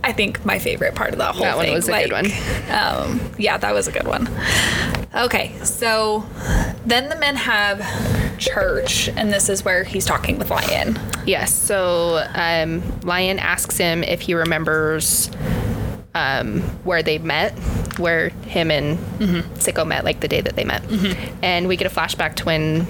[0.03, 1.43] I think my favorite part of that whole thing.
[1.43, 2.25] That one was a good one.
[2.71, 4.29] Um, yeah, that was a good one.
[5.13, 6.23] Okay, so
[6.85, 7.81] then the men have
[8.39, 10.97] church, and this is where he's talking with Lion.
[11.25, 11.53] Yes.
[11.53, 15.29] So um, Lion asks him if he remembers
[16.15, 17.51] um, where they met,
[17.99, 18.97] where him and
[19.59, 20.81] Sicko met, like the day that they met.
[21.43, 22.87] And we get a flashback to when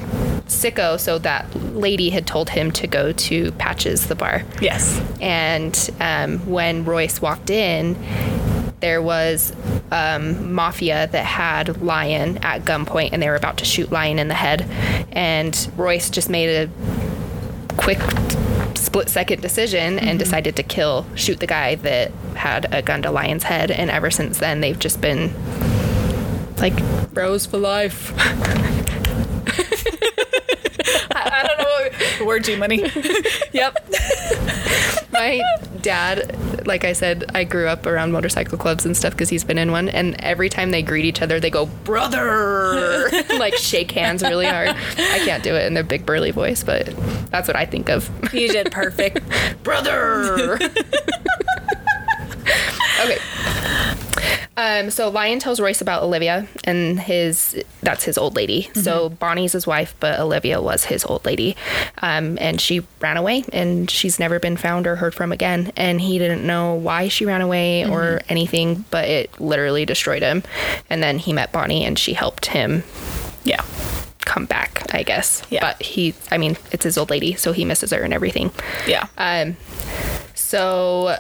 [0.49, 4.43] Sicko, so that lady had told him to go to Patches, the bar.
[4.61, 5.01] Yes.
[5.21, 7.95] And um, when Royce walked in,
[8.79, 9.53] there was
[9.91, 14.27] um, mafia that had Lion at gunpoint, and they were about to shoot Lion in
[14.27, 14.61] the head.
[15.11, 16.69] And Royce just made a
[17.77, 17.99] quick
[18.75, 23.11] split second decision and decided to kill, shoot the guy that had a gun to
[23.11, 23.69] Lion's head.
[23.71, 25.33] And ever since then, they've just been
[26.57, 26.73] like
[27.13, 28.13] bros for life.
[31.11, 32.83] I, I don't know what word G money.
[33.51, 33.75] yep.
[35.11, 35.41] my
[35.81, 39.57] dad, like I said, I grew up around motorcycle clubs and stuff because he's been
[39.57, 39.89] in one.
[39.89, 44.69] And every time they greet each other, they go, brother, like shake hands really hard.
[44.69, 46.85] I can't do it in their big burly voice, but
[47.29, 48.09] that's what I think of.
[48.33, 49.21] You did perfect.
[49.63, 50.53] brother.
[53.03, 53.19] okay.
[54.59, 58.69] Um, so Lion tells Royce about Olivia and his that's his old lady.
[58.75, 61.55] So Bonnie's his wife, but Olivia was his old lady.
[62.01, 65.71] Um, and she ran away and she's never been found or heard from again.
[65.77, 70.43] And he didn't know why she ran away or anything, but it literally destroyed him.
[70.89, 72.83] And then he met Bonnie and she helped him
[73.45, 73.63] Yeah.
[74.25, 75.41] come back, I guess.
[75.49, 75.61] Yeah.
[75.61, 78.51] But he I mean, it's his old lady, so he misses her and everything.
[78.85, 79.07] Yeah.
[79.17, 79.55] Um,
[80.35, 81.17] so.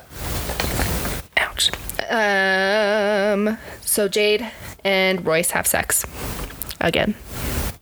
[2.09, 4.49] Um, so Jade
[4.83, 6.05] and Royce have sex
[6.81, 7.15] again.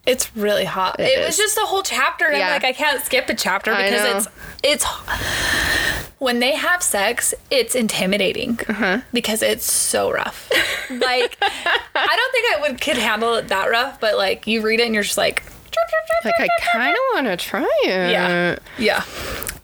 [0.06, 1.00] It's really hot.
[1.00, 2.48] It, It was just a whole chapter, and Yeah.
[2.48, 4.28] I'm like, I can't skip a chapter because it's
[4.64, 4.86] it's
[6.20, 9.02] when they have sex, it's intimidating Uh-huh.
[9.14, 10.50] because it's so rough.
[10.90, 14.80] like, I don't think I would could handle it that rough, but like you read
[14.80, 15.44] it and you're just like,
[16.26, 18.12] Like, I kind of want to try it.
[18.12, 19.04] yeah, yeah,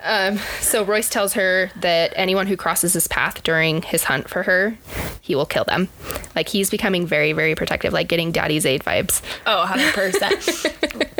[0.02, 4.44] Um, so Royce tells her that anyone who crosses his path during his hunt for
[4.44, 4.78] her,
[5.22, 5.90] he will kill them.
[6.36, 9.22] Like he's becoming very, very protective, like getting Daddy's aid vibes.
[9.46, 10.76] oh, 100 percent.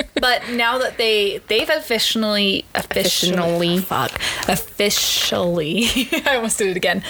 [0.24, 3.78] But now that they they've officially officially Officially.
[3.80, 4.12] fuck
[4.48, 5.86] officially
[6.26, 7.04] I almost did it again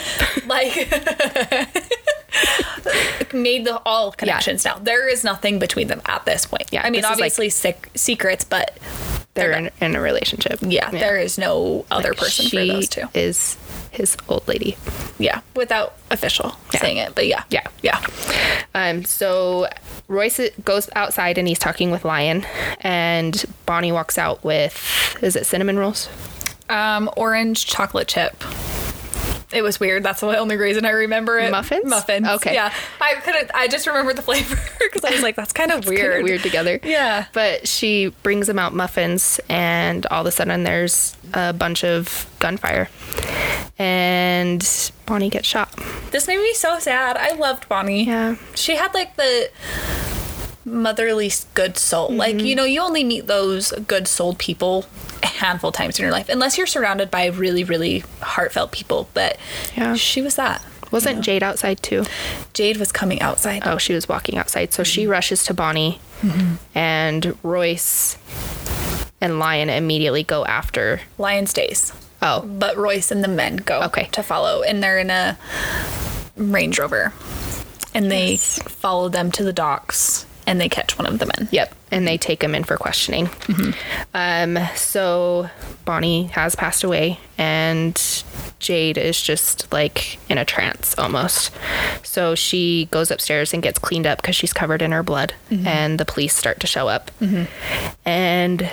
[0.47, 0.73] like
[3.33, 6.89] made the all connections now there is nothing between them at this point Yeah, I
[6.89, 7.49] mean is like- obviously
[7.95, 8.77] secrets but
[9.33, 10.59] They're in, in a relationship.
[10.61, 13.57] yeah, there is no other Like, person for those two Is
[13.91, 14.77] his old lady.
[15.19, 16.79] yeah without official Yeah.
[16.81, 17.67] saying it but yeah Yeah.
[17.81, 17.99] yeah
[18.75, 19.67] Um, so
[20.07, 22.45] Royce goes outside and he's talking with Lion,
[22.81, 26.09] and Bonnie walks out with is it cinnamon rolls?
[26.69, 28.35] um orange chocolate chip
[29.53, 30.03] it was weird.
[30.03, 31.51] That's the only reason I remember it.
[31.51, 31.85] Muffins?
[31.85, 32.27] Muffins.
[32.27, 32.53] Okay.
[32.53, 32.73] Yeah.
[32.99, 33.51] I couldn't.
[33.53, 36.79] I just remembered the flavor because I was like, "That's kind of weird." weird together.
[36.83, 37.25] Yeah.
[37.33, 42.25] But she brings them out muffins, and all of a sudden there's a bunch of
[42.39, 42.89] gunfire,
[43.77, 45.71] and Bonnie gets shot.
[46.11, 47.17] This made me so sad.
[47.17, 48.05] I loved Bonnie.
[48.05, 48.35] Yeah.
[48.55, 49.49] She had like the
[50.65, 52.09] motherly good soul.
[52.09, 52.45] Like, Mm-hmm.
[52.45, 54.85] you know, you only meet those good souled people
[55.23, 59.09] a handful of times in your life, unless you're surrounded by really, really heartfelt people.
[59.13, 59.37] But
[59.75, 59.95] Yeah.
[59.95, 60.61] she was that.
[60.91, 62.05] Wasn't Jade outside too?
[62.53, 63.63] Jade was coming outside.
[63.65, 64.73] Oh, she was walking outside.
[64.73, 65.11] So she mm-hmm.
[65.11, 66.55] rushes to Bonnie, mm-hmm.
[66.77, 68.17] and Royce
[69.19, 71.01] and Lion immediately go after.
[71.17, 71.93] Lion stays.
[72.21, 74.07] Oh, But Royce and the men go Okay.
[74.11, 75.37] to follow, and they're in a
[76.37, 77.11] Range Rover.
[77.95, 81.49] and they follow them to the docks and they catch one of the men.
[81.51, 81.73] Yep.
[81.91, 83.29] And they take him in for questioning.
[84.13, 85.49] Um, so
[85.85, 87.99] Bonnie has passed away, and
[88.59, 91.51] Jade is just like in a trance almost.
[92.03, 95.33] So she goes upstairs and gets cleaned up because she's covered in her blood,
[95.67, 97.11] and the police start to show up.
[98.05, 98.69] And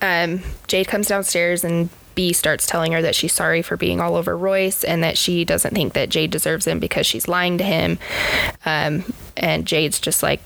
[0.00, 4.16] um, Jade comes downstairs and B starts telling her that she's sorry for being all
[4.16, 7.64] over Royce and that she doesn't think that Jade deserves him because she's lying to
[7.64, 7.98] him.
[8.64, 9.04] Um,
[9.36, 10.40] and Jade's just like,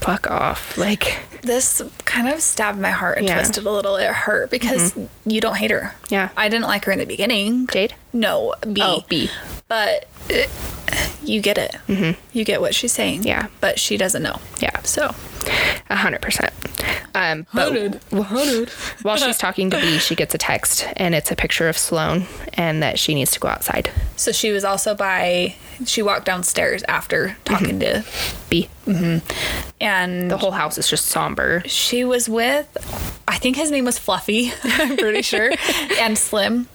[0.00, 0.76] fuck off.
[0.76, 3.34] Like, This kind of stabbed my heart and Yeah.
[3.36, 3.96] twisted a little.
[3.96, 4.94] It hurt because
[5.26, 5.94] you don't hate her.
[6.08, 6.30] Yeah.
[6.36, 7.66] I didn't like her in the beginning.
[7.66, 7.94] Jade?
[8.12, 8.80] No, B.
[8.82, 9.28] Oh, B.
[9.68, 10.44] But uh,
[11.22, 11.76] you get it.
[11.88, 12.20] Mm-hmm.
[12.36, 13.24] You get what she's saying.
[13.24, 13.48] Yeah.
[13.60, 14.40] But she doesn't know.
[14.60, 14.80] Yeah.
[14.82, 15.14] So.
[15.90, 16.52] A hundred percent.
[17.14, 18.02] Um, but
[19.02, 22.26] while she's talking to B, she gets a text and it's a picture of Sloane
[22.54, 23.90] and that she needs to go outside.
[24.16, 25.54] So she was also by.
[25.84, 28.04] She walked downstairs after talking to,
[28.48, 28.68] B.
[28.86, 31.62] and The whole house is just somber.
[31.66, 32.68] she was with.
[33.26, 34.52] I think his name was Fluffy.
[34.64, 35.52] I'm pretty sure,
[35.98, 36.68] and Slim.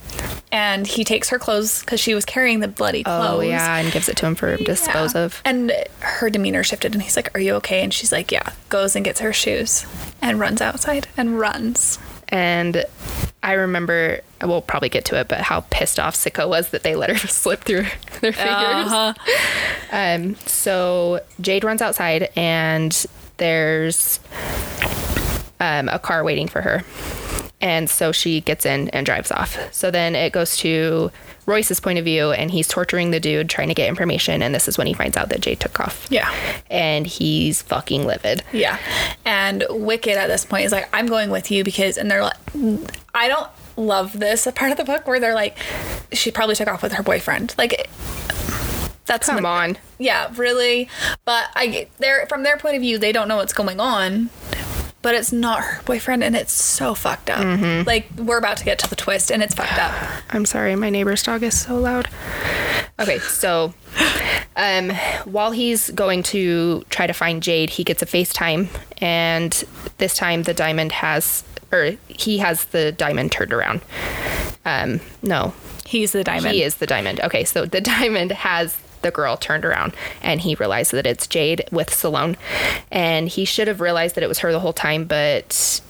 [0.52, 3.28] And he takes her clothes because she was carrying the bloody clothes.
[3.30, 5.26] Oh yeah, and gives it to him for him to dispose Yeah.
[5.26, 5.42] of.
[5.46, 8.96] And her demeanor shifted, and he's like, "Are you okay?" And she's like, "Yeah." Goes
[8.96, 9.86] and gets her shoes,
[10.22, 12.00] and runs outside and runs.
[12.30, 12.84] And
[13.44, 16.96] I remember, we'll probably get to it, but how pissed off Sicko was that they
[16.96, 17.86] let her slip through
[18.22, 18.92] their fingers.
[18.92, 19.14] Uh-huh.
[19.92, 23.06] Um, so Jade runs outside, and
[23.38, 24.20] there's
[25.60, 26.84] um, a car waiting for her.
[27.62, 29.58] And so she gets in and drives off.
[29.74, 31.12] So then it goes to
[31.46, 34.42] Royce's point of view, and he's torturing the dude, trying to get information.
[34.42, 36.08] And this is when he finds out that Jay took off.
[36.10, 36.34] Yeah.
[36.70, 38.44] And he's fucking livid.
[38.54, 38.78] Yeah.
[39.26, 42.38] And Wicked at this point is like, I'm going with you because, and they're like,
[43.14, 45.58] I don't love this part of the book where they're like,
[46.14, 47.56] she probably took off with her boyfriend.
[47.58, 47.90] Like,
[49.06, 49.78] that's Come not- on.
[49.98, 50.88] Yeah, really.
[51.26, 54.30] But I, they're from their point of view, they don't know what's going on.
[55.02, 57.40] But it's not her boyfriend, and it's so fucked up.
[57.40, 57.88] Mm-hmm.
[57.88, 59.94] Like we're about to get to the twist, and it's fucked up.
[60.32, 62.10] I'm sorry, my neighbor's dog is so loud.
[63.00, 63.74] Okay, so
[64.58, 64.90] um,
[65.24, 69.64] while he's going to try to find Jade, he gets a FaceTime, and
[70.00, 73.80] this time the diamond has, or he has the diamond turned around.
[74.66, 75.54] Um, no,
[75.86, 76.54] He's the diamond.
[76.54, 77.22] he is the diamond.
[77.22, 81.66] Okay, so the diamond has the girl turned around and he realized that it's Jade
[81.72, 82.38] with Sloane.
[82.92, 85.82] And he should have realized that it was her the whole time, but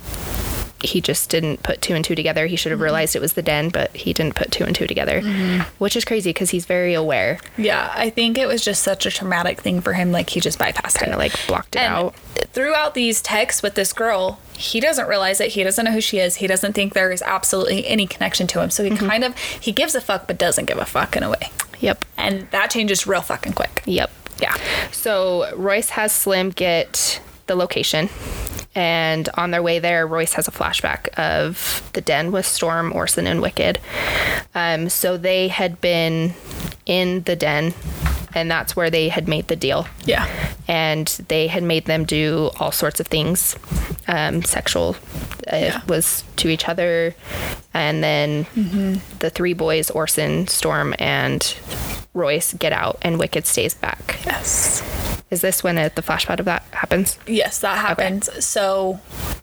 [0.83, 2.45] he just didn't put two and two together.
[2.45, 2.85] He should have mm-hmm.
[2.85, 5.61] realized it was the den, but he didn't put two and two together, mm-hmm.
[5.77, 7.39] which is crazy because he's very aware.
[7.57, 10.11] Yeah, I think it was just such a traumatic thing for him.
[10.11, 11.13] Like he just bypassed Kind it.
[11.13, 12.15] of like blocked it and out.
[12.53, 15.51] throughout these texts with this girl, he doesn't realize it.
[15.51, 16.37] He doesn't know who she is.
[16.37, 18.69] He doesn't think there is absolutely any connection to him.
[18.69, 19.07] So he mm-hmm.
[19.07, 21.51] kind of he gives a fuck, but doesn't give a fuck in a way.
[21.79, 22.05] Yep.
[22.17, 23.81] And that changes real fucking quick.
[23.85, 24.11] Yep.
[24.41, 24.55] Yeah.
[24.91, 28.09] So Royce has Slim get the location.
[28.75, 33.25] And on their way there, Royce has a flashback of the den with Storm, Orson,
[33.27, 33.79] and Wicked.
[34.53, 36.33] Um, so they had been
[36.85, 37.73] in the den,
[38.35, 39.87] and that's where they had made the deal.
[40.05, 40.27] Yeah.
[40.67, 43.55] And they had made them do all sorts of things.
[44.07, 44.95] Um, sexual
[45.51, 45.81] uh, Yeah.
[45.87, 47.15] was to each other.
[47.73, 49.17] And then mm-hmm.
[49.19, 51.55] the three boys, Orson, Storm, and
[52.13, 54.19] Royce, get out, and Wicked stays back.
[54.25, 54.83] Yes.
[55.29, 57.19] Is this when it, the flashback of that happens?
[57.27, 58.43] Yes, that happens.
[58.43, 58.99] So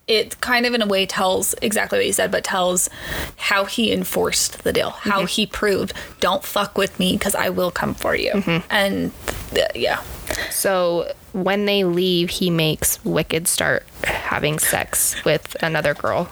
[0.08, 2.90] it kind of in a way tells exactly what you said, but tells
[3.36, 5.26] how he enforced the deal, how mm-hmm.
[5.26, 8.32] he proved, don't fuck with me because I will come for you.
[8.32, 8.66] Mm-hmm.
[8.68, 9.12] And
[9.50, 10.02] th- yeah.
[10.50, 11.12] So
[11.42, 16.30] when they leave, he makes Wicked start having sex with another girl.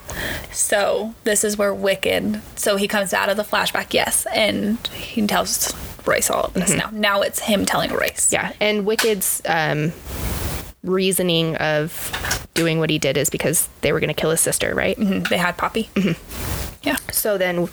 [0.51, 2.41] So this is where Wicked.
[2.57, 5.75] So he comes out of the flashback, yes, and he tells
[6.07, 6.89] Royce all of this now.
[6.93, 8.33] Now it's him telling Royce.
[8.33, 9.93] Yeah, and Wicked's um,
[10.83, 14.75] reasoning of doing what he did is because they were going to kill his sister,
[14.75, 14.97] right?
[14.97, 15.91] Mhm, They had Poppy.
[16.83, 16.97] Yeah.
[17.11, 17.69] So then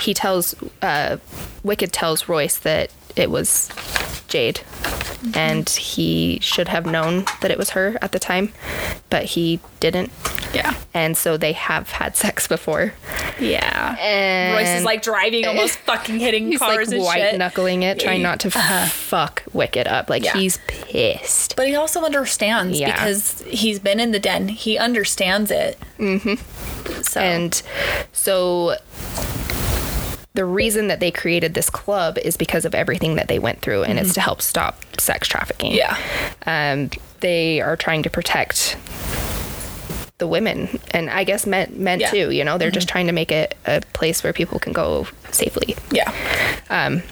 [0.00, 1.16] he tells, uh,
[1.62, 3.68] Wicked tells Royce that it was
[4.28, 4.60] Jade.
[5.34, 8.52] And he should have known that it was her at the time,
[9.10, 10.10] but he didn't.
[10.54, 10.74] Yeah.
[10.94, 12.94] And so they have had sex before.
[13.40, 13.96] Yeah.
[14.00, 18.22] And Royce is like driving, almost fucking hitting he's cars like white knuckling it, trying
[18.22, 20.08] not to fuck Wicked up.
[20.08, 20.34] Like Yeah.
[20.36, 21.56] he's pissed.
[21.56, 22.92] But he also understands Yeah.
[22.92, 24.48] because he's been in the den.
[24.48, 25.78] He understands it.
[25.98, 27.02] Mm-hmm.
[27.02, 27.60] So And
[28.12, 28.76] so
[30.38, 33.82] the reason that they created this club is because of everything that they went through,
[33.82, 34.14] and it's mm-hmm.
[34.14, 35.72] to help stop sex trafficking.
[35.72, 35.98] yeah,
[36.46, 38.76] Um, they are trying to protect
[40.18, 42.10] the women, and I guess men, men Yeah.
[42.10, 42.30] too.
[42.30, 42.74] You know, they're mm-hmm.
[42.74, 45.74] just trying to make it a place where people can go safely.
[45.90, 46.12] yeah,
[46.70, 47.02] um,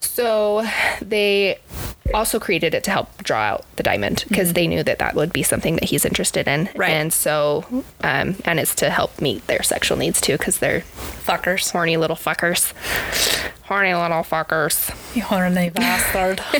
[0.00, 0.62] So
[1.00, 1.58] they
[2.14, 5.32] also created it to help draw out the diamond because they knew that that would
[5.32, 6.68] be something that he's interested in.
[6.74, 6.90] Right.
[6.90, 7.64] And so,
[8.02, 11.70] um, and it's to help meet their sexual needs too because they're Fuckers.
[11.72, 12.72] horny little fuckers.
[13.64, 14.90] Horny little fuckers.
[15.16, 16.40] You horny bastard.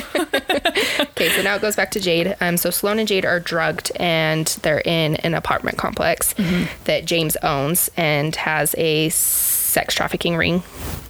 [1.17, 2.35] Okay, so now it goes back to Jade.
[2.41, 6.35] Um, so Sloan and Jade are drugged and they're in an apartment complex
[6.83, 10.61] that James owns and has a sex trafficking ring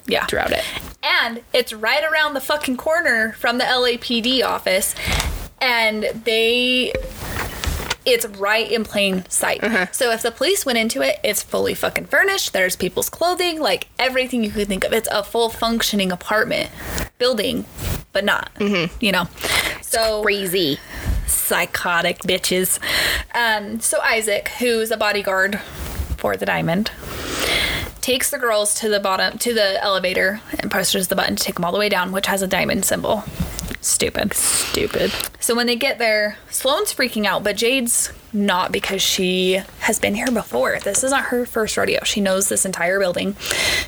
[0.08, 0.26] yeah.
[0.26, 0.64] throughout it.
[1.04, 4.96] And it's right around the fucking corner from the LAPD office.
[5.62, 6.94] And they.
[8.06, 9.62] It's right in plain sight.
[9.94, 12.54] So if the police went into it, it's fully fucking furnished.
[12.54, 14.94] There's people's clothing, like everything you could think of.
[14.94, 16.70] It's a full functioning apartment
[17.18, 17.66] building,
[18.14, 18.50] but not.
[19.02, 19.28] You know?
[19.82, 20.80] So Crazy.
[21.26, 22.80] psychotic bitches.
[23.36, 25.60] Um, so Isaac, who's a bodyguard
[26.18, 26.92] for the diamond,
[28.08, 31.56] takes the girls to the bottom to the elevator and presses the button to take
[31.56, 33.22] them all the way down, which has a diamond symbol.
[33.82, 34.34] Stupid.
[34.34, 35.12] Stupid.
[35.42, 40.16] So when they get there, Sloane's freaking out, but Jade's not because she has been
[40.16, 40.80] here before.
[40.80, 42.00] This isn't her first rodeo.
[42.06, 43.36] She knows this entire building.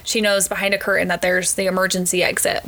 [0.04, 2.66] She knows behind a curtain that there's the emergency exit.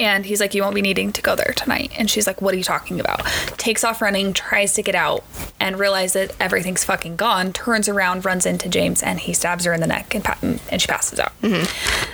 [0.00, 1.92] And he's like, You won't be needing to go there tonight.
[1.98, 3.24] And she's like, What are you talking about?
[3.58, 5.24] Takes off running, tries to get out,
[5.58, 7.52] and realizes that everything's fucking gone.
[7.52, 10.80] Turns around, runs into James, and he stabs her in the neck and, pa- and
[10.80, 11.32] she passes out.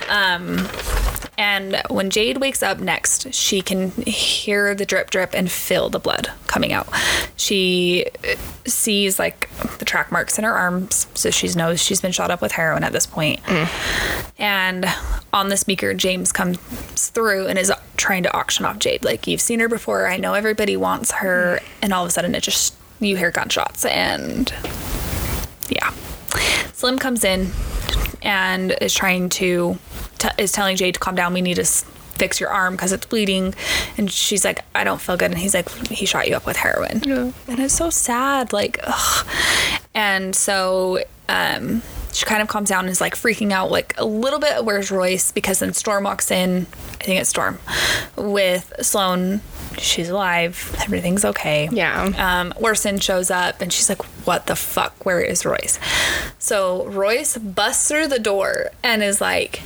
[0.09, 0.67] Um,
[1.37, 5.99] and when Jade wakes up next, she can hear the drip drip and feel the
[5.99, 6.87] blood coming out.
[7.35, 12.11] She uh, sees like the track marks in her arms, so she knows she's been
[12.11, 13.41] shot up with heroin at this point.
[14.37, 14.85] And
[15.33, 16.57] on the speaker, James comes
[17.09, 19.03] through and is trying to auction off Jade.
[19.03, 20.07] Like, you've seen her before.
[20.07, 21.59] I know everybody wants her.
[21.81, 23.85] And all of a sudden, it just, you hear gunshots.
[23.85, 24.53] And
[25.69, 25.91] yeah.
[26.73, 27.51] Slim comes in
[28.21, 29.77] and is trying to,
[30.29, 31.33] t- is telling Jade to calm down.
[31.33, 31.83] We need to s-
[32.15, 33.53] fix your arm because it's bleeding.
[33.97, 35.31] And she's like, I don't feel good.
[35.31, 37.01] And he's like, he shot you up with heroin.
[37.05, 37.31] Yeah.
[37.47, 38.53] And it's so sad.
[38.53, 39.27] Like, ugh.
[39.93, 40.99] And so,
[41.29, 41.81] um,
[42.13, 44.63] she kind of calms down and is like freaking out, like a little bit.
[44.63, 45.31] Where's Royce?
[45.33, 46.67] Because then Storm walks in.
[47.01, 47.59] I think it's Storm
[48.15, 49.41] with Sloan.
[49.77, 50.73] She's alive.
[50.83, 51.67] Everything's okay.
[51.69, 52.03] Yeah.
[52.17, 55.05] Um, Orson shows up and she's like, What the fuck?
[55.05, 55.77] Where is Royce?
[56.39, 59.61] So Royce busts through the door and is like,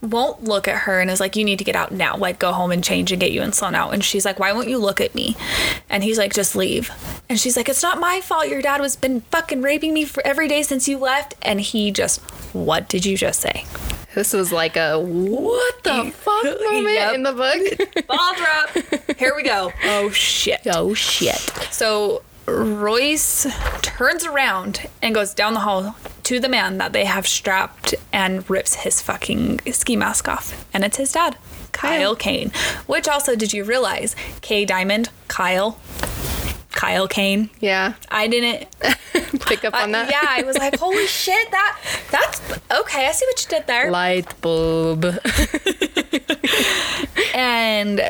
[0.00, 2.16] won't look at her and is like, You need to get out now.
[2.16, 3.92] Like, go home and change and get you and Sloan out.
[3.94, 5.36] And she's like, Why won't you look at me?
[5.90, 6.90] And he's like, Just leave.
[7.28, 8.48] And she's like, It's not my fault.
[8.48, 11.34] Your dad was been fucking raping me for every day since you left.
[11.42, 12.20] And he just,
[12.54, 13.64] What did you just say?
[14.14, 17.14] This was like a what the fuck moment Yep.
[17.14, 18.06] in the book.
[18.08, 19.16] Ball drop.
[19.18, 19.72] Here we go.
[19.84, 20.60] Oh shit.
[20.66, 21.36] oh shit.
[21.70, 23.46] So Royce
[23.82, 28.48] turns around and goes down the hall to the man that they have strapped and
[28.50, 30.66] rips his fucking ski mask off.
[30.72, 31.36] And it's his dad,
[31.72, 32.50] Kyle Kane.
[32.86, 34.14] Which also, did you realize?
[34.40, 35.78] K Diamond, Kyle,
[36.72, 37.50] Kyle Kane.
[37.60, 37.94] Yeah.
[38.10, 38.68] I didn't.
[39.46, 40.10] Pick up on I- that.
[40.10, 41.78] yeah, I was like, holy shit, that
[42.10, 42.40] that's
[42.80, 43.06] okay.
[43.06, 43.90] I see what you did there.
[43.90, 45.04] Light bulb.
[47.34, 48.00] And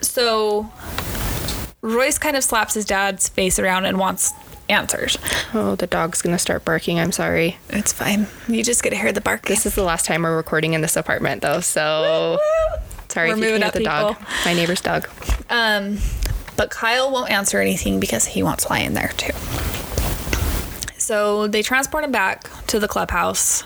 [0.00, 0.70] so
[1.86, 4.32] Royce kind of slaps his dad's face around and wants
[4.68, 5.16] answers.
[5.54, 6.98] Oh, the dog's gonna start barking.
[6.98, 7.58] I'm sorry.
[7.70, 8.26] It's fine.
[8.48, 9.42] You just get to hear the bark.
[9.46, 11.60] This is the last time we're recording in this apartment, though.
[11.60, 12.38] So
[13.08, 14.16] sorry We're if you can moving hear up, the dog.
[14.44, 15.08] My neighbor's dog.
[15.48, 15.98] Um,
[16.56, 19.32] but Kyle won't answer anything because he wants to lie in there too.
[20.98, 23.62] So they transport him back to the clubhouse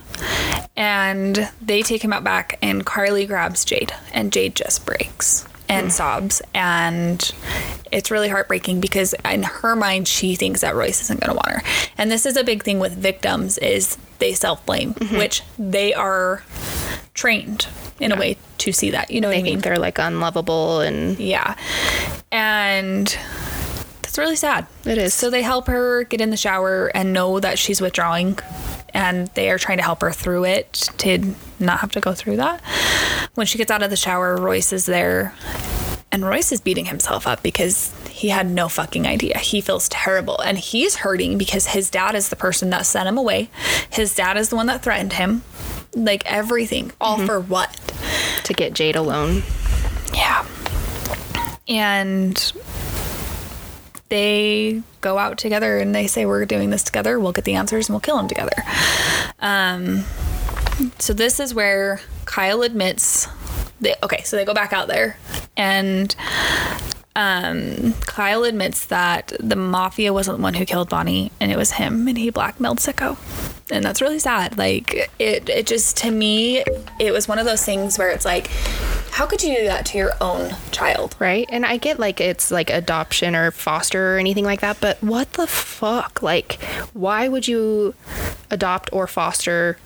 [0.77, 5.87] and they take him out back and Carly grabs Jade and Jade just breaks and
[5.87, 5.93] mm.
[5.93, 7.33] sobs and
[7.93, 11.49] it's really heartbreaking because in her mind she thinks that Royce isn't going to want
[11.49, 11.63] her.
[11.97, 15.17] And this is a big thing with victims is they self-blame, mm-hmm.
[15.17, 16.43] which they are
[17.15, 17.67] trained
[17.99, 19.11] in a way to see that.
[19.11, 19.55] You know what I mean?
[19.55, 21.57] think they're like unlovable and Yeah.
[22.33, 23.17] And
[24.11, 24.67] that's really sad.
[24.85, 25.15] It is.
[25.15, 28.39] So they help her get in the shower and know that she's withdrawing.
[28.93, 32.39] And they are trying to help her through it to not have to go through
[32.39, 32.61] that.
[33.35, 35.33] When she gets out of the shower, Royce is there.
[36.11, 39.39] And Royce is beating himself up because he had no fucking idea.
[39.39, 40.41] He feels terrible.
[40.41, 43.49] And he's hurting because his dad is the person that sent him away.
[43.91, 45.45] His dad is the one that threatened him.
[45.95, 46.91] Like everything.
[47.01, 47.27] All mm-hmm.
[47.27, 47.79] for what?
[48.45, 49.43] to get Jade alone.
[50.13, 50.45] Yeah.
[51.69, 52.53] And
[54.11, 57.19] they go out together and they say, We're doing this together.
[57.19, 58.63] We'll get the answers and we'll kill him together.
[59.41, 60.05] Um,
[60.99, 63.27] so this is where Kyle admits.
[63.81, 65.17] They, okay, so they go back out there
[65.57, 66.15] and
[67.17, 71.73] um, Kyle admits that the mafia wasn't the one who killed Bonnie and it was
[71.73, 73.19] him and he blackmailed Sicko.
[73.71, 74.57] And that's really sad.
[74.57, 76.65] Like it it just to me
[76.99, 78.47] it was one of those things where it's like
[79.11, 81.17] How could you do that to your own child?
[81.19, 81.47] Right?
[81.51, 85.33] And I get like it's like adoption or foster or anything like that, but what
[85.33, 86.23] the fuck?
[86.23, 87.95] Like, why would you
[88.51, 89.79] adopt or foster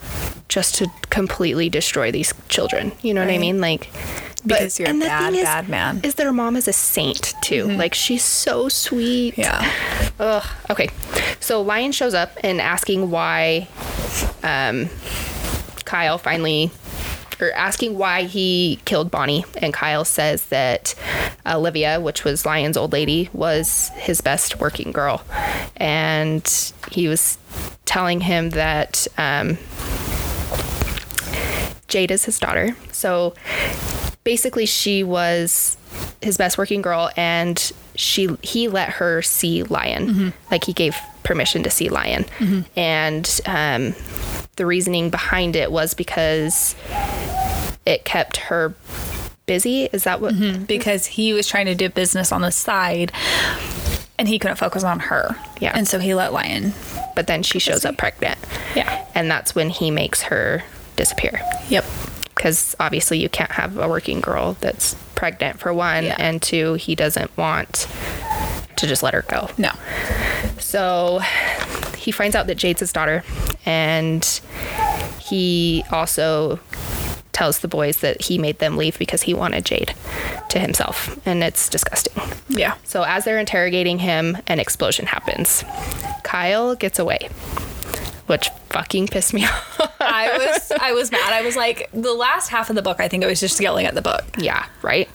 [0.48, 2.92] just to completely destroy these children?
[3.02, 3.60] You know what I mean?
[3.60, 3.90] Like,
[4.47, 6.01] Because you're a bad, is- bad man.
[6.03, 7.64] Is their mom is a saint too?
[7.66, 9.38] Like, she's so sweet.
[9.38, 9.70] Yeah.
[10.20, 10.45] Ugh.
[10.70, 10.88] Okay.
[11.40, 13.68] So Lion shows up and asking why
[14.42, 14.88] um,
[15.84, 16.70] Kyle finally,
[17.40, 19.45] or asking why he killed Bonnie.
[19.57, 20.95] And Kyle says that
[21.47, 25.22] Olivia, which was Lion's old lady, was his best working girl.
[25.76, 27.38] And he was
[27.86, 29.59] telling him that um,
[31.88, 32.76] Jade is his daughter.
[32.92, 33.34] So
[34.24, 35.76] basically, she was
[36.20, 40.08] his best working girl, and she he let her see Lion.
[40.08, 40.28] Mm-hmm.
[40.50, 42.60] Like he gave permission to see Lion, mm-hmm.
[42.78, 43.94] and um,
[44.56, 46.74] the reasoning behind it was because
[47.86, 48.74] it kept her
[49.46, 49.84] busy.
[49.84, 50.34] Is that what?
[50.34, 50.64] Mm-hmm.
[50.64, 53.12] Because he was trying to do business on the side
[54.18, 55.36] and he couldn't focus on her.
[55.60, 55.72] Yeah.
[55.74, 56.72] And so he let Lion.
[57.14, 58.38] But then she shows up pregnant,
[58.74, 59.06] Yeah.
[59.14, 60.64] and that's when he makes her
[60.96, 61.40] disappear.
[61.68, 61.84] Yep.
[62.45, 66.16] Because obviously you can't have a working girl that's pregnant for one Yeah.
[66.18, 67.88] and two he doesn't want
[68.76, 69.70] to just let her go No.
[70.59, 71.20] so
[71.97, 73.24] he finds out that jade's his daughter
[73.64, 74.22] and
[75.18, 76.61] he also
[77.32, 79.95] tells the boys that he made them leave because he wanted jade
[80.51, 82.12] to himself and it's disgusting
[82.51, 82.74] Yeah.
[82.84, 85.64] so as they're interrogating him an explosion happens
[86.24, 87.30] kyle gets away
[88.26, 91.32] which fucking pissed me off I was I was mad.
[91.32, 93.86] I was like the last half of the book I think I was just yelling
[93.86, 94.24] at the book.
[94.38, 95.08] Yeah, right.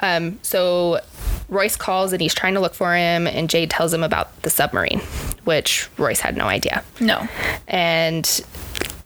[0.00, 1.00] Um, so
[1.48, 4.48] Royce calls and he's trying to look for him, and Jade tells him about the
[4.50, 5.00] submarine,
[5.44, 6.82] which Royce had no idea.
[6.98, 7.28] No.
[7.68, 8.40] And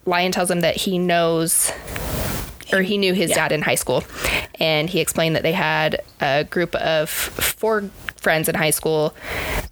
[0.04, 1.72] Lion tells him that he knows,
[2.72, 3.36] or he knew his Yeah.
[3.36, 4.04] dad in high school,
[4.60, 7.90] and he explained that they had a group of four
[8.26, 9.14] friends in high school.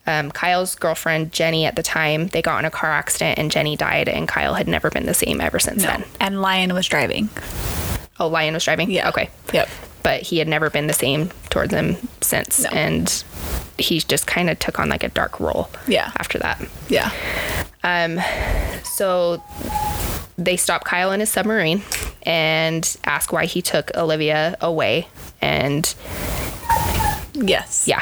[0.07, 3.77] Um, Kyle's girlfriend Jenny at the time they got in a car accident and Jenny
[3.77, 6.05] died, and Kyle had never been the same ever since then.
[6.21, 7.29] And Lion was driving.
[8.21, 8.93] Oh, Lion was driving.
[8.93, 9.09] Yeah.
[9.09, 9.29] Okay.
[9.53, 9.69] Yep.
[10.05, 12.69] but he had never been the same towards him since No.
[12.71, 13.25] and
[13.79, 16.13] he just kind of took on like a dark role Yeah.
[16.19, 17.11] after that Yeah.
[17.83, 18.21] Um,
[18.85, 19.43] so
[20.37, 21.83] they stop kyle in his submarine
[22.27, 25.09] and ask why he took olivia away
[25.41, 25.95] and
[27.35, 27.87] Yes.
[27.89, 28.01] yeah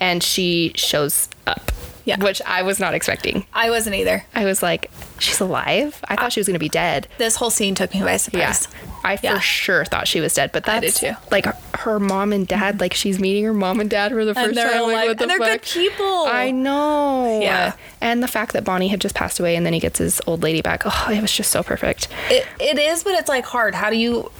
[0.00, 1.70] and she shows up
[2.04, 2.16] Yeah.
[2.22, 4.24] which i was not expecting I wasn't either.
[4.34, 7.50] i was like she's alive i thought she was going to be dead This whole
[7.50, 8.68] scene took me by surprise.
[9.06, 9.34] I Yeah.
[9.34, 11.16] for sure thought she was dead, but I that's did too.
[11.30, 11.44] like
[11.80, 12.80] her mom and dad.
[12.80, 14.78] Like she's meeting her mom and dad for the first time.
[14.80, 14.92] alive.
[14.94, 15.60] Like, what the and they're fuck?
[15.60, 16.24] good people.
[16.26, 17.38] I know.
[17.42, 17.74] Yeah.
[18.00, 20.42] And the fact that Bonnie had just passed away and then he gets his old
[20.42, 20.84] lady back.
[20.86, 22.08] Oh, it was just so perfect.
[22.30, 23.74] It, it is, but it's like hard.
[23.74, 24.30] How do you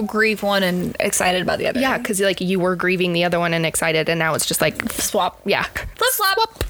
[0.00, 1.80] grieve one and excited about the other?
[1.80, 4.60] Yeah, because like you were grieving the other one and excited, and now it's just
[4.62, 5.40] like Swap.
[5.44, 5.64] yeah.
[5.64, 6.64] Flip flop.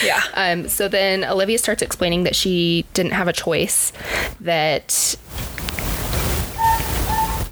[0.04, 0.22] yeah.
[0.34, 3.92] Um, so then Olivia starts explaining that she didn't have a choice,
[4.40, 5.16] that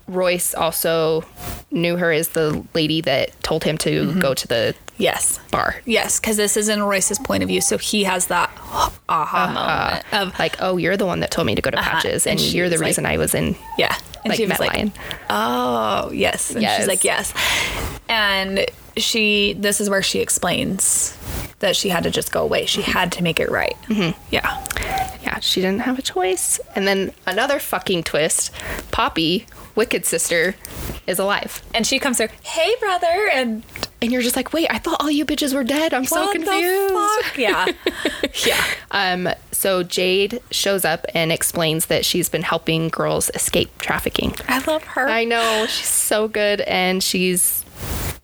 [0.07, 1.25] Royce also
[1.73, 4.21] knew her as the lady that told him to Mm-hmm.
[4.21, 5.39] go to the Yes.
[5.51, 5.77] bar.
[5.85, 8.51] Yes, because this is in Royce's point of view, so he has that
[9.09, 11.91] aha moment of Like, oh, you're the one that told me to go to Uh-huh.
[11.91, 13.95] Patches, And and, you're the was like- reason I was in yeah,
[14.25, 14.93] and like she was Met like, Lion.
[15.31, 16.79] "Oh, yes," and Yes.
[16.79, 17.33] she's like, "Yes,"
[18.09, 18.65] and
[18.97, 19.53] she.
[19.53, 21.17] This is where she explains
[21.61, 22.67] that she had to just go away.
[22.67, 23.77] She had to make it right.
[23.89, 24.19] Mm-hmm.
[24.31, 24.65] Yeah,
[25.23, 26.59] Yeah, she didn't have a choice.
[26.75, 28.51] And then another fucking twist
[28.91, 29.47] Poppy,
[29.77, 30.57] Wicked sister,
[31.07, 31.63] is alive.
[31.75, 33.63] and she comes there, "Hey, brother," and
[34.03, 35.95] And you're just like, wait, I thought all you bitches were dead.
[35.95, 36.53] I'm so confused.
[36.95, 37.39] the fuck?
[37.39, 37.67] Yeah,
[38.47, 38.65] yeah.
[38.91, 44.35] Um, so Jade shows up and explains that she's been helping girls escape trafficking.
[44.49, 45.09] I love her.
[45.09, 47.65] I know she's so good, and she's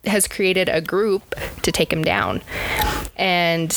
[0.04, 2.42] has created a group to take him down,
[3.16, 3.70] and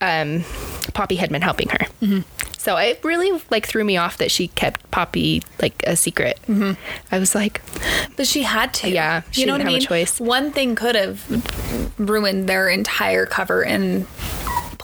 [0.00, 0.44] um,
[0.92, 1.78] Poppy had been helping her.
[2.02, 2.20] Mm-hmm.
[2.58, 6.38] So it really like threw me off that she kept Poppy like a secret.
[6.48, 6.72] Mm-hmm.
[7.12, 7.60] I was like,
[8.16, 8.88] But she had to.
[8.88, 10.04] Yeah, she you know didn't what I have a mean.
[10.06, 10.20] choice.
[10.20, 14.06] One thing could have ruined their entire cover and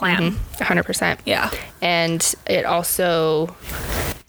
[0.01, 0.33] plan.
[0.57, 1.19] 100%.
[1.27, 1.51] Yeah.
[1.83, 3.55] And it also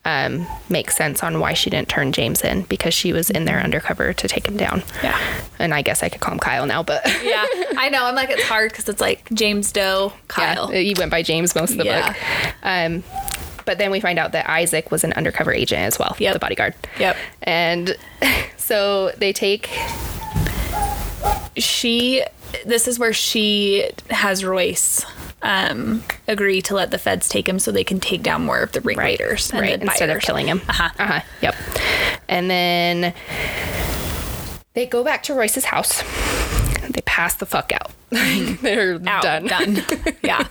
[0.06, 3.60] um, makes sense on why she didn't turn James in because she was in there
[3.60, 4.84] undercover to take him down.
[5.02, 5.18] Yeah.
[5.60, 7.46] And I guess I could call him Kyle now, but Yeah,
[7.78, 8.04] I know.
[8.06, 10.74] I'm like, it's hard because it's like James Doe, Kyle.
[10.74, 12.08] Yeah, he went by James most of the Yeah.
[12.12, 12.18] book.
[12.64, 13.04] Um,
[13.64, 16.34] but then we find out that Isaac was an undercover agent as well, Yep.
[16.34, 16.74] the bodyguard.
[17.00, 17.16] Yep.
[17.44, 17.96] And
[18.58, 19.70] so they take
[21.58, 22.24] She,
[22.66, 25.06] this is where she has Royce
[25.44, 28.72] um, agree to let the feds take him so they can take down more of
[28.72, 30.62] the ringleaders right the instead of killing him.
[30.70, 30.90] Uh-huh.
[31.00, 31.22] Uh-huh.
[31.42, 31.56] Yep.
[32.30, 33.14] And then
[34.74, 36.02] they go back to Royce's house.
[36.90, 37.92] They pass the fuck out.
[38.10, 39.46] They're Out, done.
[39.48, 39.84] Done.
[40.24, 40.46] yeah.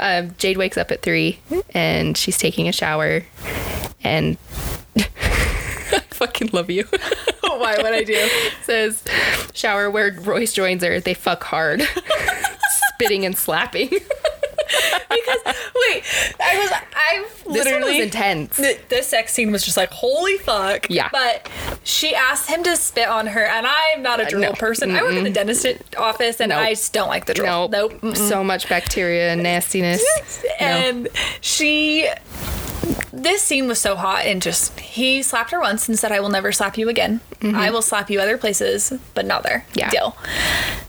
[0.00, 1.38] Um, Jade wakes up at three
[1.70, 3.22] and she's taking a shower.
[4.02, 4.36] And
[4.96, 5.02] I
[6.10, 6.84] fucking love you.
[7.42, 8.28] Why would I do?
[8.62, 9.02] Says
[9.54, 11.00] shower where Royce joins her.
[11.00, 11.82] They fuck hard,
[12.94, 13.90] spitting and slapping.
[15.26, 15.54] Because
[15.88, 16.04] wait,
[16.40, 18.56] I was one literally was intense.
[18.56, 20.88] th- this sex scene was just like holy fuck.
[20.90, 21.08] Yeah.
[21.10, 21.48] But
[21.84, 24.52] she asked him to spit on her, and I'm not a uh, drool no.
[24.52, 24.90] person.
[24.90, 25.66] I work in the dentist
[25.96, 26.58] office, and Nope.
[26.58, 27.68] I just don't like the drool.
[27.68, 28.02] Nope.
[28.02, 28.16] Nope.
[28.16, 30.04] So much bacteria and nastiness.
[30.60, 30.66] No.
[30.66, 31.08] And
[31.40, 32.08] she.
[33.16, 36.28] This scene was so hot and just he slapped her once and said, "I will
[36.28, 37.20] never slap you again.
[37.42, 39.88] I will slap you other places, but not there." Yeah.
[39.90, 40.16] Deal.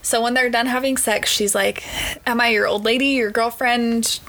[0.02, 1.84] So when they're done having sex, she's like,
[2.26, 4.20] "Am I your old lady, your girlfriend,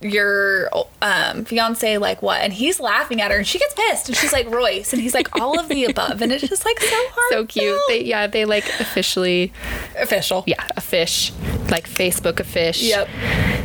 [0.00, 0.70] your
[1.02, 1.98] um, fiance?
[1.98, 4.92] Like what?" And he's laughing at her, and she gets pissed, and she's like, "Royce,"
[4.92, 7.10] and he's like, "All of the above," and it's just like so hard.
[7.34, 7.80] So cute.
[7.88, 9.52] They, yeah, they like officially,
[9.98, 10.44] official.
[10.46, 11.32] yeah, a fish,
[11.70, 12.82] like Facebook a fish.
[12.82, 13.08] Yep.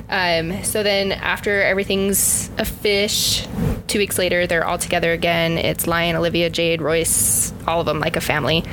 [0.09, 3.45] Um, so then after everything's a fish,
[3.89, 5.57] two weeks later they're all together again.
[5.57, 8.63] It's Lion, Olivia, Jade, Royce, all of them like a family,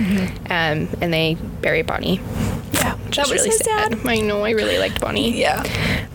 [0.49, 2.21] um, and they bury Bonnie.
[2.73, 2.95] Yeah.
[2.97, 4.07] Which That was really so sad.
[4.07, 4.45] I know.
[4.45, 5.41] I really liked Bonnie.
[5.41, 5.65] Yeah.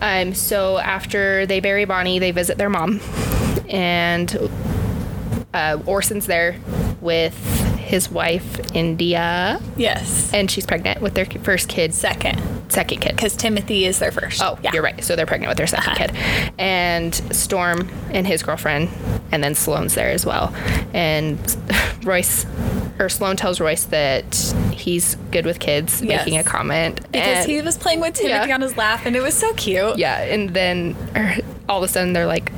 [0.00, 3.00] Um, so after they bury Bonnie, they visit their mom,
[3.68, 4.50] and
[5.52, 6.56] uh, Orson's there
[7.00, 7.34] with
[7.92, 10.30] his wife India, Yes.
[10.32, 12.40] and she's pregnant with their first kid, Second,
[12.72, 13.14] second kid.
[13.14, 14.42] because Timothy is their first.
[14.42, 14.70] Oh, yeah.
[14.72, 15.04] you're right.
[15.04, 15.94] So they're pregnant with their 2nd Uh-huh.
[16.06, 18.88] kid, and Storm and his girlfriend,
[19.30, 20.54] and then Sloane's there as well.
[20.94, 21.38] And
[22.02, 22.46] Royce,
[22.98, 24.24] or Sloane tells Royce that
[24.72, 26.24] he's good with kids, Yes.
[26.24, 28.54] making a comment Because and- he was playing with Timothy Yeah.
[28.54, 29.98] on his lap, and it was so cute.
[29.98, 31.36] Yeah, and then er,
[31.68, 32.50] all of a sudden they're like,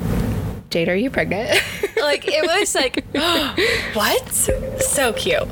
[0.74, 1.50] Jade, are you pregnant?
[1.96, 3.02] Like it was like,
[3.94, 4.28] what?
[4.28, 5.48] So cute.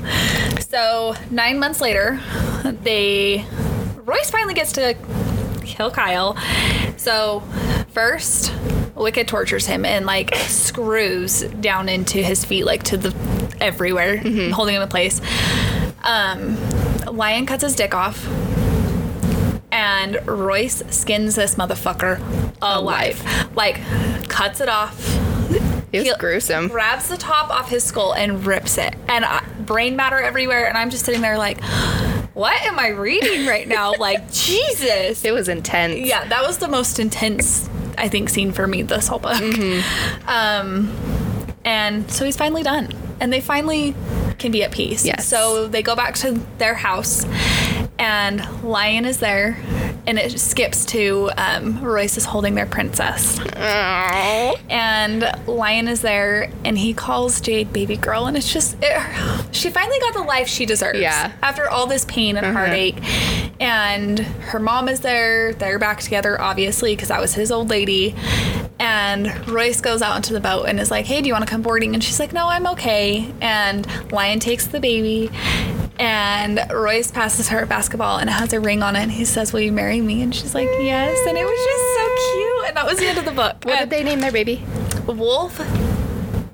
[0.61, 2.20] So nine months later,
[2.83, 3.47] they
[4.05, 4.95] Royce finally gets to
[5.64, 6.37] kill Kyle.
[6.99, 7.41] So
[7.93, 8.53] first,
[8.97, 13.14] Wicked tortures him and like screws down into his feet, like to the
[13.61, 14.18] everywhere,
[14.51, 15.23] holding him in place.
[16.03, 16.59] Um,
[17.07, 18.27] Lion cuts his dick off.
[19.83, 22.20] And Royce skins this motherfucker
[22.62, 23.20] alive.
[23.57, 23.80] Like,
[24.28, 24.97] cuts it off,
[25.93, 26.68] it was gruesome.
[26.68, 28.95] grabs the top off his skull and rips it.
[29.09, 31.62] And uh, brain matter everywhere and i'm just sitting there like
[32.35, 33.93] what am i reading right now?
[33.99, 35.24] Like jesus.
[35.24, 35.97] It was intense.
[36.07, 37.68] yeah that was the most intense
[37.99, 39.41] i think scene for me this whole book.
[40.26, 40.95] Um
[41.64, 42.89] and so he's finally done.
[43.20, 43.95] And they finally
[44.39, 45.05] can be at peace.
[45.05, 45.28] Yes.
[45.28, 47.24] so they go back to their house
[48.03, 49.57] and lion is there
[50.07, 53.39] and it skips to um, royce is holding their princess
[54.69, 59.71] and Lion is there, and he calls Jade baby girl, and it's just it, she
[59.71, 60.99] finally got the life she deserves.
[60.99, 61.33] Yeah.
[61.43, 62.97] After all this pain and heartache,
[63.61, 65.53] and her mom is there.
[65.55, 68.15] They're back together, obviously, because that was his old lady.
[68.79, 71.51] And Royce goes out into the boat and is like, "Hey, do you want to
[71.51, 75.31] come boarding?" And she's like, "No, I'm okay." And Lion takes the baby.
[76.03, 79.01] And Royce passes her a basketball and it has a ring on it.
[79.03, 80.21] And he says, Will you marry me?
[80.23, 81.17] And she's like, Yes.
[81.29, 82.69] And it was just so cute.
[82.69, 83.65] And that was the end of the book.
[83.65, 84.65] What And- did they name their baby?
[85.07, 85.61] Wolf,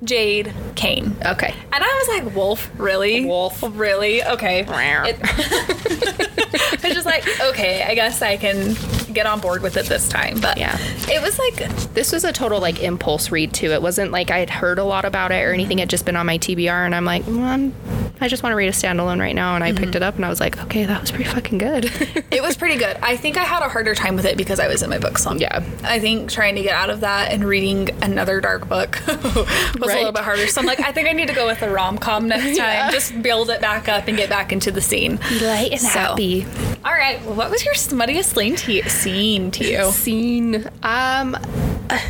[0.03, 1.13] Jade, Kane.
[1.25, 1.53] Okay.
[1.73, 3.25] And I was like, Wolf, really?
[3.25, 3.61] Wolf.
[3.71, 4.23] Really?
[4.23, 4.61] Okay.
[4.61, 4.69] It-
[6.83, 8.75] I was just like, okay, I guess I can
[9.13, 10.39] get on board with it this time.
[10.39, 10.77] But Yeah.
[11.09, 13.71] it was like, This was a total like impulse read too.
[13.71, 15.79] It wasn't like I had heard a lot about it or anything.
[15.79, 17.73] It had just been on my TBR, and I'm like, well, I'm,
[18.21, 19.55] I just want to read a standalone right now.
[19.55, 19.97] And I picked mm-hmm.
[19.97, 21.85] it up, and I was like, okay, that was pretty fucking good.
[22.31, 22.97] it was pretty good.
[23.01, 25.17] I think I had a harder time with it because I was in my book
[25.17, 25.41] slump.
[25.41, 25.63] Yeah.
[25.83, 29.45] I think trying to get out of that and reading another dark book was
[29.75, 30.47] a little bit harder.
[30.47, 32.57] So I'm like, I think I need to go with a rom com next time.
[32.57, 32.91] Yeah.
[32.91, 35.17] Just build it back up and get back into the scene.
[35.41, 36.45] Light and So- happy.
[36.85, 37.19] All right.
[37.25, 38.83] Well, what was your smuttiest scene to you?
[38.83, 39.91] Scene to you?
[39.91, 40.69] Scene.
[40.83, 41.35] Um,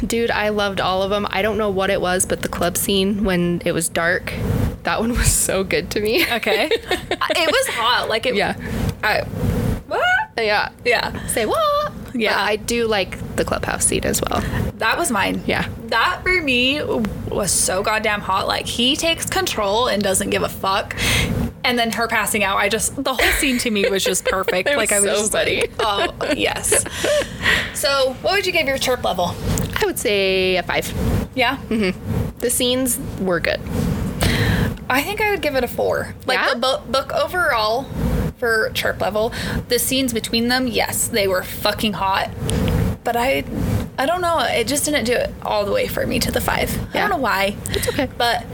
[0.06, 1.26] dude, I loved all of them.
[1.32, 4.32] I don't know what it was, but the club scene when it was dark,
[4.84, 6.24] that one was so good to me.
[6.32, 6.70] Okay.
[6.72, 8.08] it was hot.
[8.10, 8.36] Like it.
[8.36, 8.56] Yeah.
[9.04, 9.22] I,
[9.88, 10.04] what?
[10.38, 10.70] Yeah.
[10.86, 11.26] Yeah.
[11.28, 11.92] Say what?
[12.20, 12.34] Yeah.
[12.34, 14.42] But I do like the clubhouse scene as well.
[14.78, 15.42] That was mine.
[15.46, 15.68] Yeah.
[15.88, 18.48] That for me was so goddamn hot.
[18.48, 20.96] Like he takes control and doesn't give a fuck.
[21.64, 24.68] And then her passing out, I just the whole scene to me was just perfect.
[24.68, 25.62] Like was I was so just funny.
[25.62, 26.84] like, oh yes.
[27.74, 29.34] So what would you give your chirp level?
[29.82, 30.92] I would say a five.
[31.36, 31.58] Yeah.
[31.70, 32.38] Mm-hmm.
[32.40, 33.62] The scenes were good.
[34.90, 36.14] I think I would give it a four.
[36.26, 36.54] Like Yeah?
[36.56, 37.84] the bo- book overall
[38.40, 39.34] for chirp level,
[39.68, 42.32] the scenes between them, yes, they were fucking hot.
[43.04, 43.44] But I,
[43.98, 44.40] I don't know.
[44.40, 46.72] It just didn't do it all the way for me to the five.
[46.96, 47.56] I don't know why.
[47.70, 48.10] It's okay.
[48.18, 48.46] But,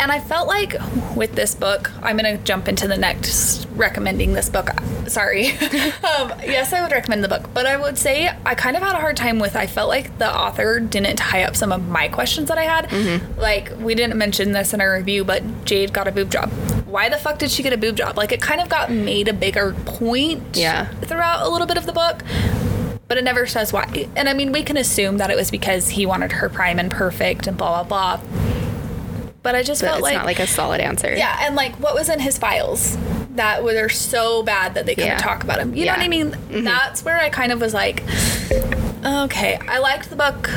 [0.00, 0.74] and I felt like
[1.16, 4.68] with this book, I'm going to jump into the next recommending this book.
[5.06, 5.50] Sorry.
[5.50, 8.94] um, yes, I would recommend the book, but I would say I kind of had
[8.94, 12.08] a hard time with, I felt like the author didn't tie up some of my
[12.08, 12.88] questions that I had.
[12.88, 13.40] Mm-hmm.
[13.40, 16.50] Like, we didn't mention this in our review, but Jade got a boob job.
[16.86, 18.16] Why the fuck did she get a boob job?
[18.16, 20.86] Like, it kind of got made a bigger point Yeah.
[21.02, 22.22] throughout a little bit of the book
[23.08, 24.08] but it never says why.
[24.16, 26.90] And I mean, we can assume that it was because he wanted her prime and
[26.90, 28.26] perfect and blah blah blah.
[29.44, 31.14] But I just But felt it's like, not like a solid answer.
[31.14, 32.98] yeah, and like what was in his files
[33.36, 35.18] that were so bad that they couldn't Yeah.
[35.18, 35.72] talk about him.
[35.72, 35.94] You Yeah.
[35.94, 36.10] Mm-hmm.
[36.10, 36.64] know what I mean?
[36.64, 38.02] That's where I kind of was like,
[39.04, 40.50] okay, I liked the book.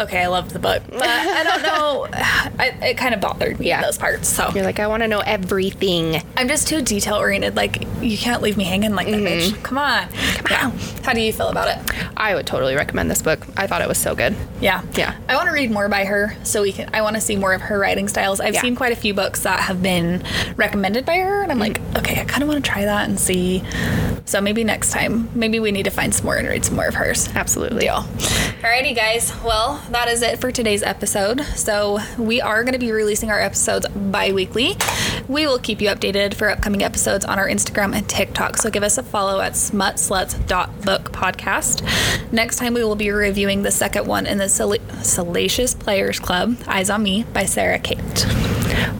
[0.00, 2.06] Okay, I loved the book, but I don't know.
[2.12, 3.82] I, it kind of bothered me Yeah.
[3.82, 4.28] those parts.
[4.28, 6.22] So You're like, I want to know everything.
[6.36, 7.56] I'm just too detail oriented.
[7.56, 9.54] Like you can't leave me hanging like that, Mm-hmm.
[9.56, 9.62] bitch.
[9.64, 10.08] Come on.
[10.50, 10.70] Yeah.
[11.04, 11.78] How do you feel about it?
[12.16, 13.44] I would totally recommend this book.
[13.56, 14.36] I thought it was so good.
[14.60, 14.82] Yeah.
[14.94, 15.16] Yeah.
[15.28, 17.52] I want to read more by her so we can I want to see more
[17.52, 18.40] of her writing styles.
[18.40, 18.60] I've Yeah.
[18.62, 20.22] seen quite a few books that have been
[20.56, 23.18] recommended by her and I'm like, okay, I kind of want to try that and
[23.18, 23.62] see.
[24.26, 26.86] So maybe next time, maybe we need to find some more and read some more
[26.86, 27.28] of hers.
[27.34, 27.80] Absolutely.
[27.80, 28.04] Deal.
[28.62, 29.32] Alrighty, guys.
[29.42, 31.40] Well, that is it for today's episode.
[31.54, 34.76] So we are going to be releasing our episodes bi-weekly.
[35.28, 38.58] We will keep you updated for upcoming episodes on our Instagram and TikTok.
[38.58, 42.32] So give us a follow at smutsluts.book podcast.
[42.32, 46.56] Next time we will be reviewing the second one in the Sal- Salacious Players Club,
[46.66, 48.26] Eyes on Me by Sara Cate.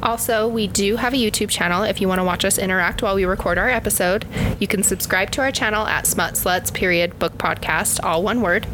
[0.02, 3.15] Also, we do have a YouTube channel if you want to watch us interact while
[3.15, 4.27] we record our episode.
[4.59, 8.66] You can subscribe to our channel at Smut Sluts period book podcast, all one word.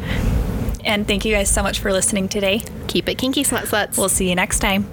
[0.85, 2.61] And thank you guys so much for listening today.
[2.87, 3.97] Keep it kinky, Smut Sluts.
[3.97, 4.85] We'll see you next time.